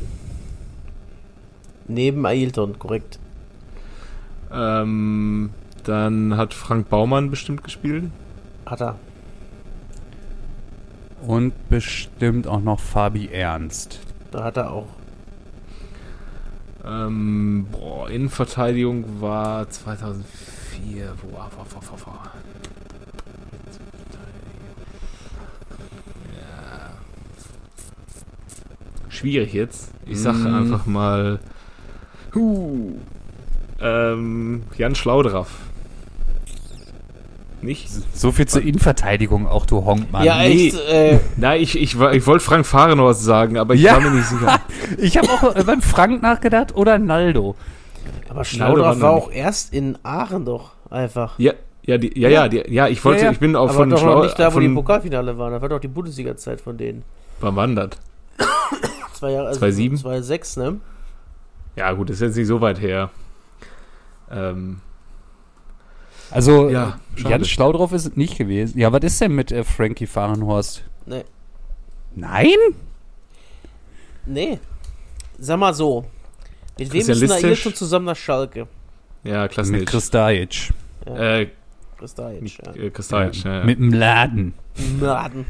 [1.86, 3.18] Neben Ailton, korrekt.
[4.52, 5.50] Ähm,
[5.88, 8.04] dann hat Frank Baumann bestimmt gespielt.
[8.66, 8.96] Hat er.
[11.26, 14.00] Und bestimmt auch noch Fabi Ernst.
[14.30, 14.86] Da hat er auch.
[16.84, 21.14] Ähm, boah, Innenverteidigung war 2004.
[21.22, 22.30] Boah, boah, boah, boah, boah.
[26.36, 26.90] Ja.
[29.10, 29.90] Schwierig jetzt.
[30.06, 30.54] Ich sage Mm.
[30.54, 31.38] einfach mal.
[32.34, 32.92] Huh,
[33.80, 35.50] ähm, Jan Schlaudraff.
[37.60, 37.88] Nicht?
[38.14, 40.24] So viel zur Innenverteidigung auch, du Honkmann.
[40.24, 40.68] ja, nee.
[40.68, 40.78] echt.
[40.88, 43.94] Äh, Nein, ich, ich, ich wollte Frank Fahrenhorst sagen, aber ich Ja.
[43.94, 44.60] war mir nicht sicher.
[44.98, 47.56] Ich habe auch beim Frank nachgedacht oder Naldo.
[48.28, 51.38] Aber Schlaudorf war auch erst in Aachen doch einfach.
[51.38, 51.52] Ja,
[51.82, 53.32] ja, die, ja, ja, die, ja, ich wollte, Ja, ja.
[53.32, 55.52] ich bin auch Aber von doch noch Schlau nicht da, wo die Pokalfinale waren.
[55.52, 57.02] Da war doch die Bundesliga-Zeit von denen.
[57.40, 57.90] wann war das?
[59.14, 59.96] Zwei Jahre, also 2007?
[59.98, 60.76] 2006, ne?
[61.76, 63.10] Ja, gut, das ist jetzt nicht so weit her.
[64.30, 64.80] Ähm,
[66.30, 67.30] Also, Ja, ja, schade.
[67.30, 68.78] Jan Schlaudorf ist es nicht gewesen.
[68.78, 70.82] Ja, was ist denn mit äh, Frankie Fahrenhorst?
[71.06, 71.24] Nee.
[72.14, 72.56] Nein?
[74.26, 74.58] Nee.
[75.38, 76.04] Sag mal so.
[76.78, 77.44] Mit wem ist denn Listisch?
[77.44, 78.66] Ailton zusammen nach Schalke?
[79.24, 79.86] ja, klasse Mit.
[79.86, 80.70] Kristajic.
[81.06, 81.46] Äh,
[81.98, 82.72] Kristajic, ja.
[82.74, 83.58] äh, Kristajic, ja.
[83.60, 83.64] ja.
[83.64, 84.54] Mit dem Laden.
[85.00, 85.46] Maden.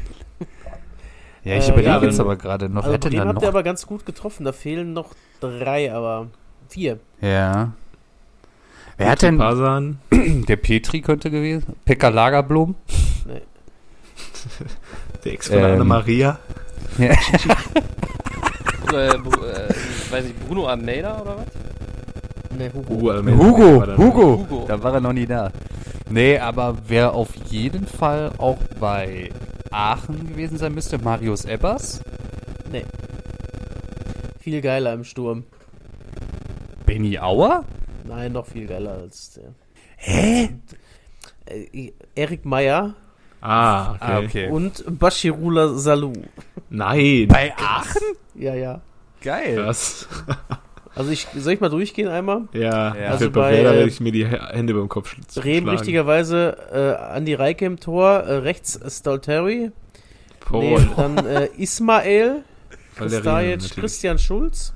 [1.43, 2.83] Ja, ich Äh, überlege ja, jetzt aber gerade noch.
[2.83, 3.41] Also Wer denn den da habt noch?
[3.43, 4.43] ihr aber ganz gut getroffen.
[4.45, 6.27] Da fehlen noch drei, aber
[6.67, 6.99] vier.
[7.21, 7.73] Ja.
[8.99, 9.37] Wer hat denn.
[9.37, 9.99] Pasan?
[10.11, 11.73] Der Petri könnte gewesen.
[11.85, 12.75] Pekka Lagerblom.
[15.23, 15.63] Der Ex von Ähm.
[15.65, 16.37] Anna-Maria?
[16.97, 17.05] Ja.
[18.93, 21.47] äh, äh, ich weiß nicht, Bruno Almeida oder was?
[22.57, 22.89] Ne, Hugo.
[22.89, 24.37] Hugo Almeida Hugo, Hugo.
[24.49, 24.65] Hugo.
[24.67, 25.51] Da war er noch nie da.
[26.09, 29.29] Nee, aber wer auf jeden Fall auch bei
[29.71, 32.01] Aachen gewesen sein müsste, Marius Ebbers.
[32.69, 32.83] Nee.
[34.41, 35.43] Viel geiler im Sturm.
[36.85, 37.63] Benny Auer?
[38.07, 39.53] Nein, noch viel geiler als der.
[39.97, 40.49] Hä?
[41.45, 42.95] Äh, Erik Meyer
[43.41, 43.99] Ah, okay.
[44.01, 44.49] Ah, okay.
[44.49, 46.11] und Bashirula Salou.
[46.69, 47.27] Nein.
[47.29, 48.01] Bei Aachen?
[48.35, 48.81] Ja, ja.
[49.21, 49.55] Geil.
[49.55, 50.07] Krass.
[50.95, 52.43] Also ich, soll ich mal durchgehen einmal?
[52.51, 53.09] Ja, Ja.
[53.11, 55.69] also bei bei, Werder äh, werde ich mir die Hände beim Kopf Bremen schlagen.
[55.69, 59.71] richtigerweise äh, Andi Reike im Tor, äh, rechts Stalteri, nee,
[60.41, 60.89] Paul.
[60.97, 61.49] dann äh,
[63.51, 63.75] natürlich.
[63.75, 64.73] Christian Schulz,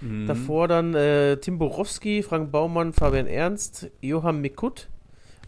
[0.00, 0.26] Mhm.
[0.26, 4.88] davor dann äh, Tim Borowski, Frank Baumann, Fabian Ernst, Johann Mikut,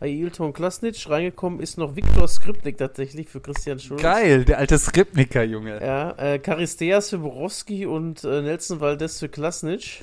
[0.01, 4.03] Ailton Klasnitsch, reingekommen ist noch Viktor Skripnik tatsächlich für Christian Schulz.
[4.03, 5.81] Geil, der alte Skripniker, Junge.
[5.85, 10.01] Ja, äh, Charisteas für Borowski und äh, Nelson Valdez für Klasnitsch.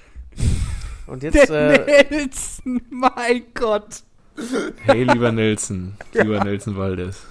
[1.08, 4.04] Und jetzt, äh, Nelson, mein Gott.
[4.86, 5.96] Hey, lieber Nelson.
[6.14, 7.26] Lieber Nelson Waldes.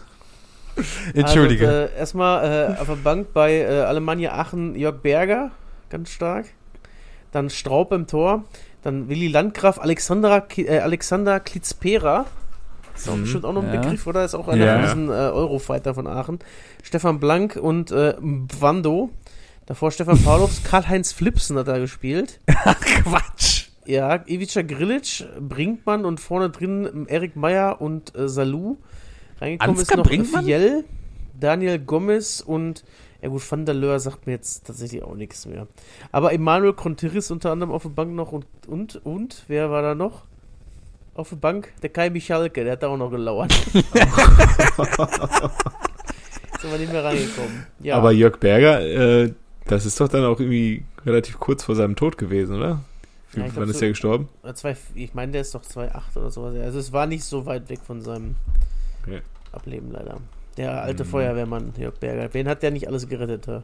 [1.14, 1.68] Entschuldige.
[1.68, 5.52] Also, äh, erstmal äh, auf der Bank bei äh, Alemannia Aachen Jörg Berger,
[5.88, 6.46] ganz stark.
[7.32, 8.44] Dann Straub im Tor.
[8.82, 12.26] Dann Willi Landgraf, Alexandra, Ki- äh, Alexander Klitzpera.
[12.94, 13.22] Ist auch Mhm.
[13.22, 13.80] bestimmt auch noch ein Ja.
[13.80, 14.24] Begriff, oder?
[14.24, 14.74] Ist auch einer Ja.
[14.74, 16.38] von diesen äh, Eurofighter von Aachen.
[16.82, 19.10] Stefan Blank und äh, Bwando.
[19.66, 22.40] Davor Stefan Paulovs, Karl-Heinz Flipsen hat da gespielt.
[22.46, 23.66] Quatsch.
[23.84, 28.78] Ja, Ivica Grilic, Brinkmann und vorne drin Erik Meyer und äh, Salou.
[29.40, 30.44] Reingekommen Ansgar ist noch Brinkmann?
[30.44, 30.84] Fiel,
[31.38, 32.84] Daniel Gomez und
[33.26, 35.66] ja gut, Van der Leur sagt mir jetzt tatsächlich auch nichts mehr.
[36.12, 39.96] Aber Emanuel Contiris unter anderem auf der Bank noch und, und, und, wer war da
[39.96, 40.22] noch?
[41.14, 41.72] Auf der Bank?
[41.82, 43.52] Der Kai Michalke, der hat da auch noch gelauert.
[46.60, 47.66] Sind wir nicht mehr reingekommen.
[47.80, 49.32] Ja, Aber Jörg Berger, äh,
[49.64, 52.80] das ist doch dann auch irgendwie relativ kurz vor seinem Tod gewesen, oder?
[53.32, 54.28] Wie, Ja, wann ist so- der gestorben?
[54.54, 56.54] Zwei, ich meine, der ist doch 2,8 oder sowas.
[56.62, 58.36] Also es war nicht so weit weg von seinem
[59.02, 59.20] Okay.
[59.52, 60.18] Ableben leider.
[60.56, 61.08] Der alte Mhm.
[61.08, 62.32] Feuerwehrmann Jörg Berger.
[62.32, 63.46] Wen hat der nicht alles gerettet?
[63.46, 63.62] Ja?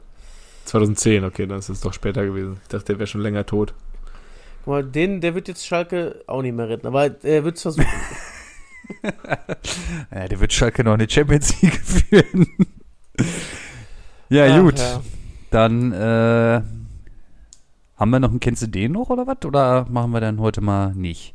[0.67, 2.59] 2010, okay, dann ist es doch später gewesen.
[2.63, 3.75] Ich dachte, der wäre schon länger tot.
[4.65, 7.63] Guck mal, den, der wird jetzt Schalke auch nicht mehr retten, aber er wird es
[7.63, 7.87] versuchen.
[10.15, 12.47] Ja, der wird Schalke noch eine Champions League führen.
[14.29, 14.79] ja, Ach, gut.
[14.79, 15.01] ja.
[15.51, 16.63] Dann äh,
[17.97, 19.45] haben wir noch einen Kennst du den noch oder was?
[19.45, 21.35] Oder machen wir dann heute mal nicht?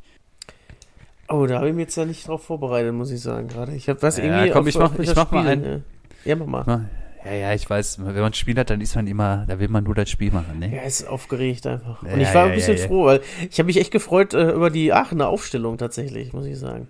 [1.30, 3.74] Oh, da habe ich mich jetzt ja nicht drauf vorbereitet, muss ich sagen, gerade.
[3.76, 4.50] Ich habe was Ja, irgendwie.
[4.52, 5.62] komm, ich mach- ich mach mal einen.
[5.62, 5.84] ne?
[6.26, 6.86] Ja, mach mal.
[7.26, 9.68] Ja, ja, ich weiß, wenn man ein Spiel hat, dann ist man immer, da will
[9.68, 10.74] man nur das Spiel machen, ne?
[10.74, 12.02] Ja, ist aufgeregt einfach.
[12.02, 14.70] Und Ja, ich war ein bisschen froh, weil ich habe mich echt gefreut äh, über
[14.70, 16.88] die Aachener Aufstellung tatsächlich, muss ich sagen.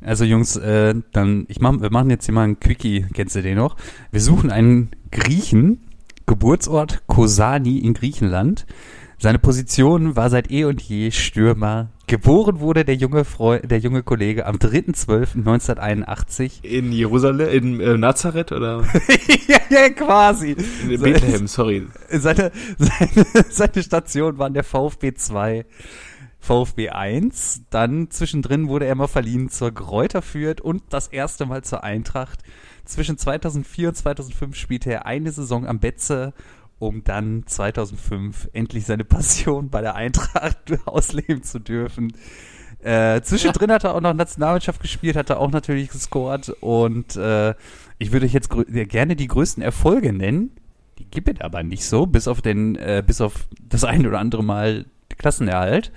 [0.00, 3.42] Also Jungs, äh, dann, ich mach, wir machen jetzt hier mal einen Quickie, kennst du
[3.42, 3.76] den noch?
[4.12, 5.80] Wir suchen einen Griechen,
[6.26, 8.66] Geburtsort Kosani in Griechenland.
[9.24, 11.88] Seine Position war seit eh und je Stürmer.
[12.06, 16.62] Geboren wurde der junge, Freu der junge Kollege am 3.12.1981.
[16.62, 18.84] In Jerusalem, in äh, Nazareth oder
[19.48, 20.54] ja, ja, quasi.
[20.82, 21.86] in Bethlehem, sorry.
[22.10, 25.64] Seine, seine, seine Station waren der VfB 2,
[26.38, 27.62] VfB 1.
[27.70, 32.40] Dann zwischendrin wurde er mal verliehen zur Gräuter Fürth und das erste Mal zur Eintracht.
[32.84, 36.34] Zwischen 2004 und 2005 spielte er eine Saison am Betze,
[36.78, 42.12] um dann 2005 endlich seine Passion bei der Eintracht ausleben zu dürfen.
[42.82, 47.54] Äh, zwischendrin hat er auch noch Nationalmannschaft gespielt, hat er auch natürlich gescored und äh,
[47.98, 50.50] ich würde euch jetzt gerne die größten Erfolge nennen.
[50.98, 54.18] Die gibt es aber nicht so, bis auf den, äh, bis auf das ein oder
[54.18, 54.84] andere Mal
[55.16, 55.92] Klassenerhalt.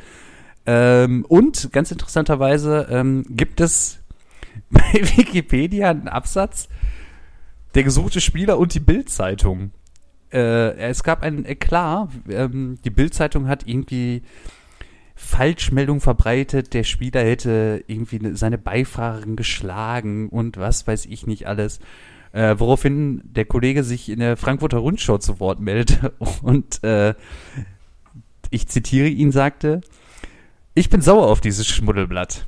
[0.65, 3.99] Ähm, und ganz interessanterweise ähm, gibt es
[4.69, 6.69] bei Wikipedia einen Absatz,
[7.75, 9.71] der gesuchte Spieler und die Bild-Zeitung.
[10.31, 14.23] Äh, es gab einen Eklat, ähm, die Bild-Zeitung hat irgendwie
[15.15, 21.47] Falschmeldung verbreitet, der Spieler hätte irgendwie ne- seine Beifahrerin geschlagen und was weiß ich nicht
[21.47, 21.79] alles.
[22.33, 25.99] Äh, woraufhin der Kollege sich in der Frankfurter Rundschau zu Wort meldet
[26.41, 27.15] und äh,
[28.51, 29.81] ich zitiere ihn, sagte,
[30.75, 32.47] ich bin sauer auf dieses Schmuddelblatt,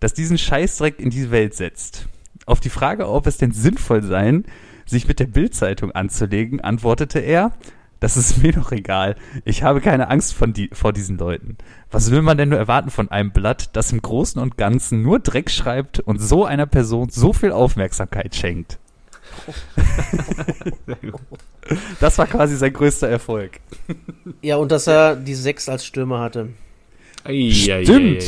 [0.00, 2.08] das diesen Scheißdreck in die Welt setzt.
[2.44, 4.44] Auf die Frage, ob es denn sinnvoll sein,
[4.86, 7.52] sich mit der Bildzeitung anzulegen, antwortete er,
[8.00, 9.16] das ist mir doch egal.
[9.44, 11.56] Ich habe keine Angst von die, vor diesen Leuten.
[11.90, 15.20] Was will man denn nur erwarten von einem Blatt, das im Großen und Ganzen nur
[15.20, 18.78] Dreck schreibt und so einer Person so viel Aufmerksamkeit schenkt?
[21.98, 23.52] Das war quasi sein größter Erfolg.
[24.42, 26.50] Ja, und dass er die sechs als Stürmer hatte.
[27.84, 28.22] Stimmt.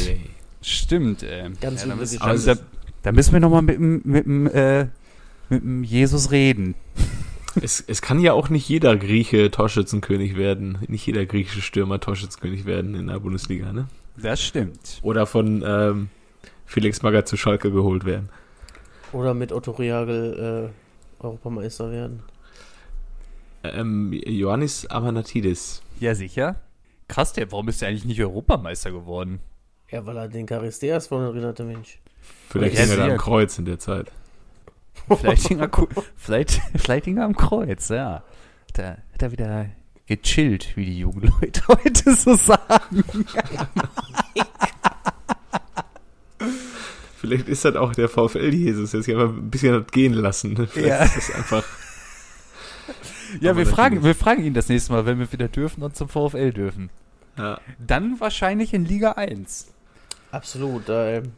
[0.62, 1.50] Stimmt, ey.
[1.60, 2.60] Ganz ja, da, müssen, also, da,
[3.02, 4.86] da müssen wir nochmal mit dem mit dem, äh,
[5.48, 6.74] mit dem Jesus reden.
[7.60, 10.78] Es, es kann ja auch nicht jeder Grieche Torschützenkönig werden.
[10.88, 13.88] Nicht jeder griechische Stürmer Torschützenkönig werden in der Bundesliga, ne?
[14.16, 14.98] Das stimmt.
[15.02, 16.08] Oder von ähm,
[16.66, 18.28] Felix Magath zu Schalke geholt werden.
[19.12, 20.70] Oder mit Otto Reagel
[21.20, 22.22] äh, Europameister werden.
[23.62, 25.82] Ähm, Ioannis Amanatidis.
[26.00, 26.56] Ja, sicher.
[27.08, 29.40] Krass, der, warum ist der eigentlich nicht Europameister geworden?
[29.90, 32.00] Ja, weil er den Charisteas von erinnerte, Mensch.
[32.48, 34.10] Vielleicht hing er da am Kreuz in der Zeit.
[35.18, 35.70] Vielleicht hing er,
[37.18, 38.22] er am Kreuz, ja.
[38.74, 39.66] Da hat er wieder
[40.06, 43.04] gechillt, wie die jungen Leute heute so sagen.
[47.16, 50.54] Vielleicht ist das auch der VfL-Jesus, der sich aber ein bisschen hat gehen lassen.
[50.68, 51.02] Vielleicht Ja.
[51.04, 51.64] ist das einfach.
[53.40, 56.08] Ja, wir fragen, wir fragen ihn das nächste Mal, wenn wir wieder dürfen und zum
[56.08, 56.90] VfL dürfen.
[57.36, 57.60] Ja.
[57.84, 59.66] Dann wahrscheinlich in Liga 1.
[60.30, 60.88] Absolut.
[60.88, 61.28] Da, ähm, äh,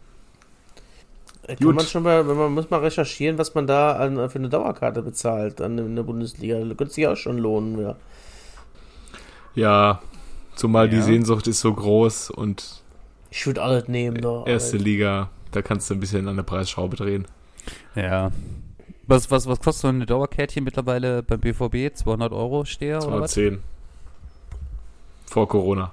[1.57, 1.77] kann Gut.
[1.77, 5.03] man schon mal, wenn man muss mal recherchieren, was man da an, für eine Dauerkarte
[5.03, 6.59] bezahlt an, in der Bundesliga.
[6.61, 7.97] Das könnte sich auch schon lohnen, ja.
[9.55, 10.03] ja,
[10.55, 11.03] zumal die Ja.
[11.03, 12.83] Sehnsucht ist so groß und
[13.31, 14.45] Ich würde alles nehmen, da.
[14.47, 14.85] erste Alter.
[14.85, 17.27] Liga, da kannst du ein bisschen an der Preisschraube drehen.
[17.95, 18.31] Ja.
[19.07, 21.95] Was, was, was kostet so eine Dauerkärtchen mittlerweile beim BVB?
[21.97, 23.33] 200 Euro Steher oder was?
[23.33, 23.63] 210.
[25.27, 25.93] Vor Corona.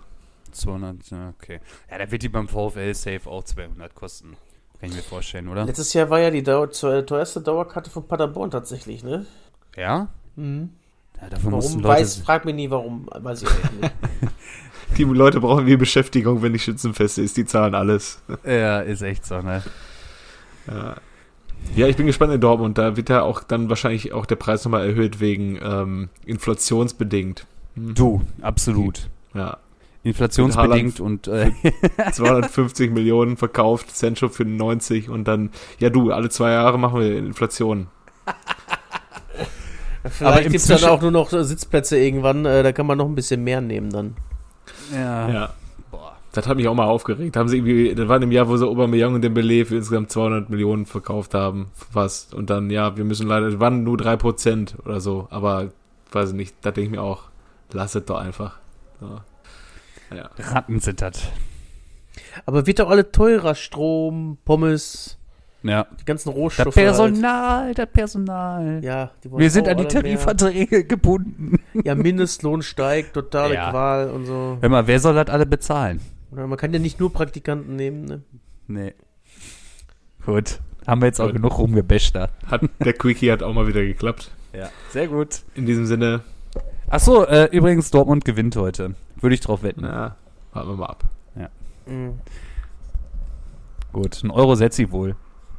[0.51, 1.59] 200, ja, okay.
[1.89, 4.35] Ja, da wird die beim VfL safe auch 200 kosten.
[4.85, 5.65] Kann ich mir vorstellen, oder?
[5.65, 9.25] Letztes Jahr war ja die Dauer, teuerste Dauerkarte von Paderborn tatsächlich, ne?
[9.75, 10.09] Ja?
[10.35, 10.69] Mhm.
[11.19, 11.79] ja Warum?
[11.79, 13.09] Leute, Weiß, frag mich nie warum.
[13.11, 13.93] Weiß ich nicht.
[14.97, 17.35] Die Leute brauchen wie Beschäftigung, wenn die Schützenfeste ist.
[17.35, 18.21] Die zahlen alles.
[18.45, 19.63] Ja, ist echt so, ne?
[20.67, 20.95] Ja.
[21.75, 22.77] ja, ich bin gespannt in Dortmund.
[22.77, 27.47] Da wird ja auch dann wahrscheinlich auch der Preis nochmal erhöht wegen ähm, inflationsbedingt.
[27.73, 27.95] Hm.
[27.95, 29.09] Du, absolut.
[29.33, 29.57] Ja,
[30.05, 31.51] Inflationsbedingt und äh,
[32.11, 35.49] 250 Millionen verkauft, Sancho für 90 und dann,
[35.79, 37.87] ja du, alle zwei Jahre machen wir Inflation.
[40.07, 42.45] Vielleicht gibt es dann auch nur noch Sitzplätze irgendwann.
[42.45, 44.15] Äh, da kann man noch ein bisschen mehr nehmen dann.
[44.93, 45.27] ja.
[45.27, 45.53] Ja.
[45.89, 46.17] Boah.
[46.33, 47.35] Das hat mich auch mal aufgeregt.
[47.35, 50.51] Haben sie irgendwie, das war im Jahr, wo sie Aubameyang und Dembele für insgesamt 200
[50.51, 52.35] Millionen verkauft haben, fast.
[52.35, 55.71] Und dann, ja, wir müssen leider, das waren nur 3% oder so, aber,
[56.11, 57.23] weiß ich nicht, da denke ich mir auch,
[57.71, 58.59] lass es doch einfach.
[59.01, 59.21] So.
[60.13, 60.29] Ja.
[60.37, 61.23] Ratten sind das.
[62.45, 63.55] Aber wird doch alle teurer.
[63.55, 65.17] Strom, Pommes,
[65.63, 65.87] Ja.
[65.99, 66.65] die ganzen Das Rohstoffe.
[66.67, 66.85] halt.
[66.85, 68.79] Personal, das Personal.
[68.83, 69.89] Ja, die wollen Wir sind auch an die mehr.
[69.91, 71.59] Tarifverträge gebunden.
[71.83, 73.69] Ja, Mindestlohn steigt, totale Ja.
[73.71, 74.57] Qual und so.
[74.61, 75.99] Hör mal, wer soll das alle bezahlen?
[76.31, 78.21] Oder man kann ja nicht nur Praktikanten nehmen, ne?
[78.67, 78.93] Nee.
[80.25, 80.59] Gut.
[80.87, 81.35] Haben wir jetzt auch Gut.
[81.35, 82.29] genug rumgebasht da.
[82.47, 84.31] Hat, der Quickie hat auch mal wieder geklappt.
[84.53, 84.69] Ja.
[84.91, 85.41] Sehr gut.
[85.55, 86.21] In diesem Sinne,
[86.87, 88.95] Achso, äh, übrigens, Dortmund gewinnt heute.
[89.19, 89.81] Würde ich drauf wetten.
[89.81, 90.15] na,
[90.53, 91.03] warten wir mal ab.
[91.87, 92.19] Mhm.
[93.93, 95.15] Gut, ein Euro setze ich wohl.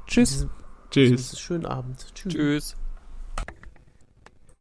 [0.06, 0.46] Tschüss.
[0.90, 1.38] Tschüss.
[1.38, 2.06] Schönen Abend.
[2.14, 2.32] Tschüss.
[2.32, 2.76] Tschüss.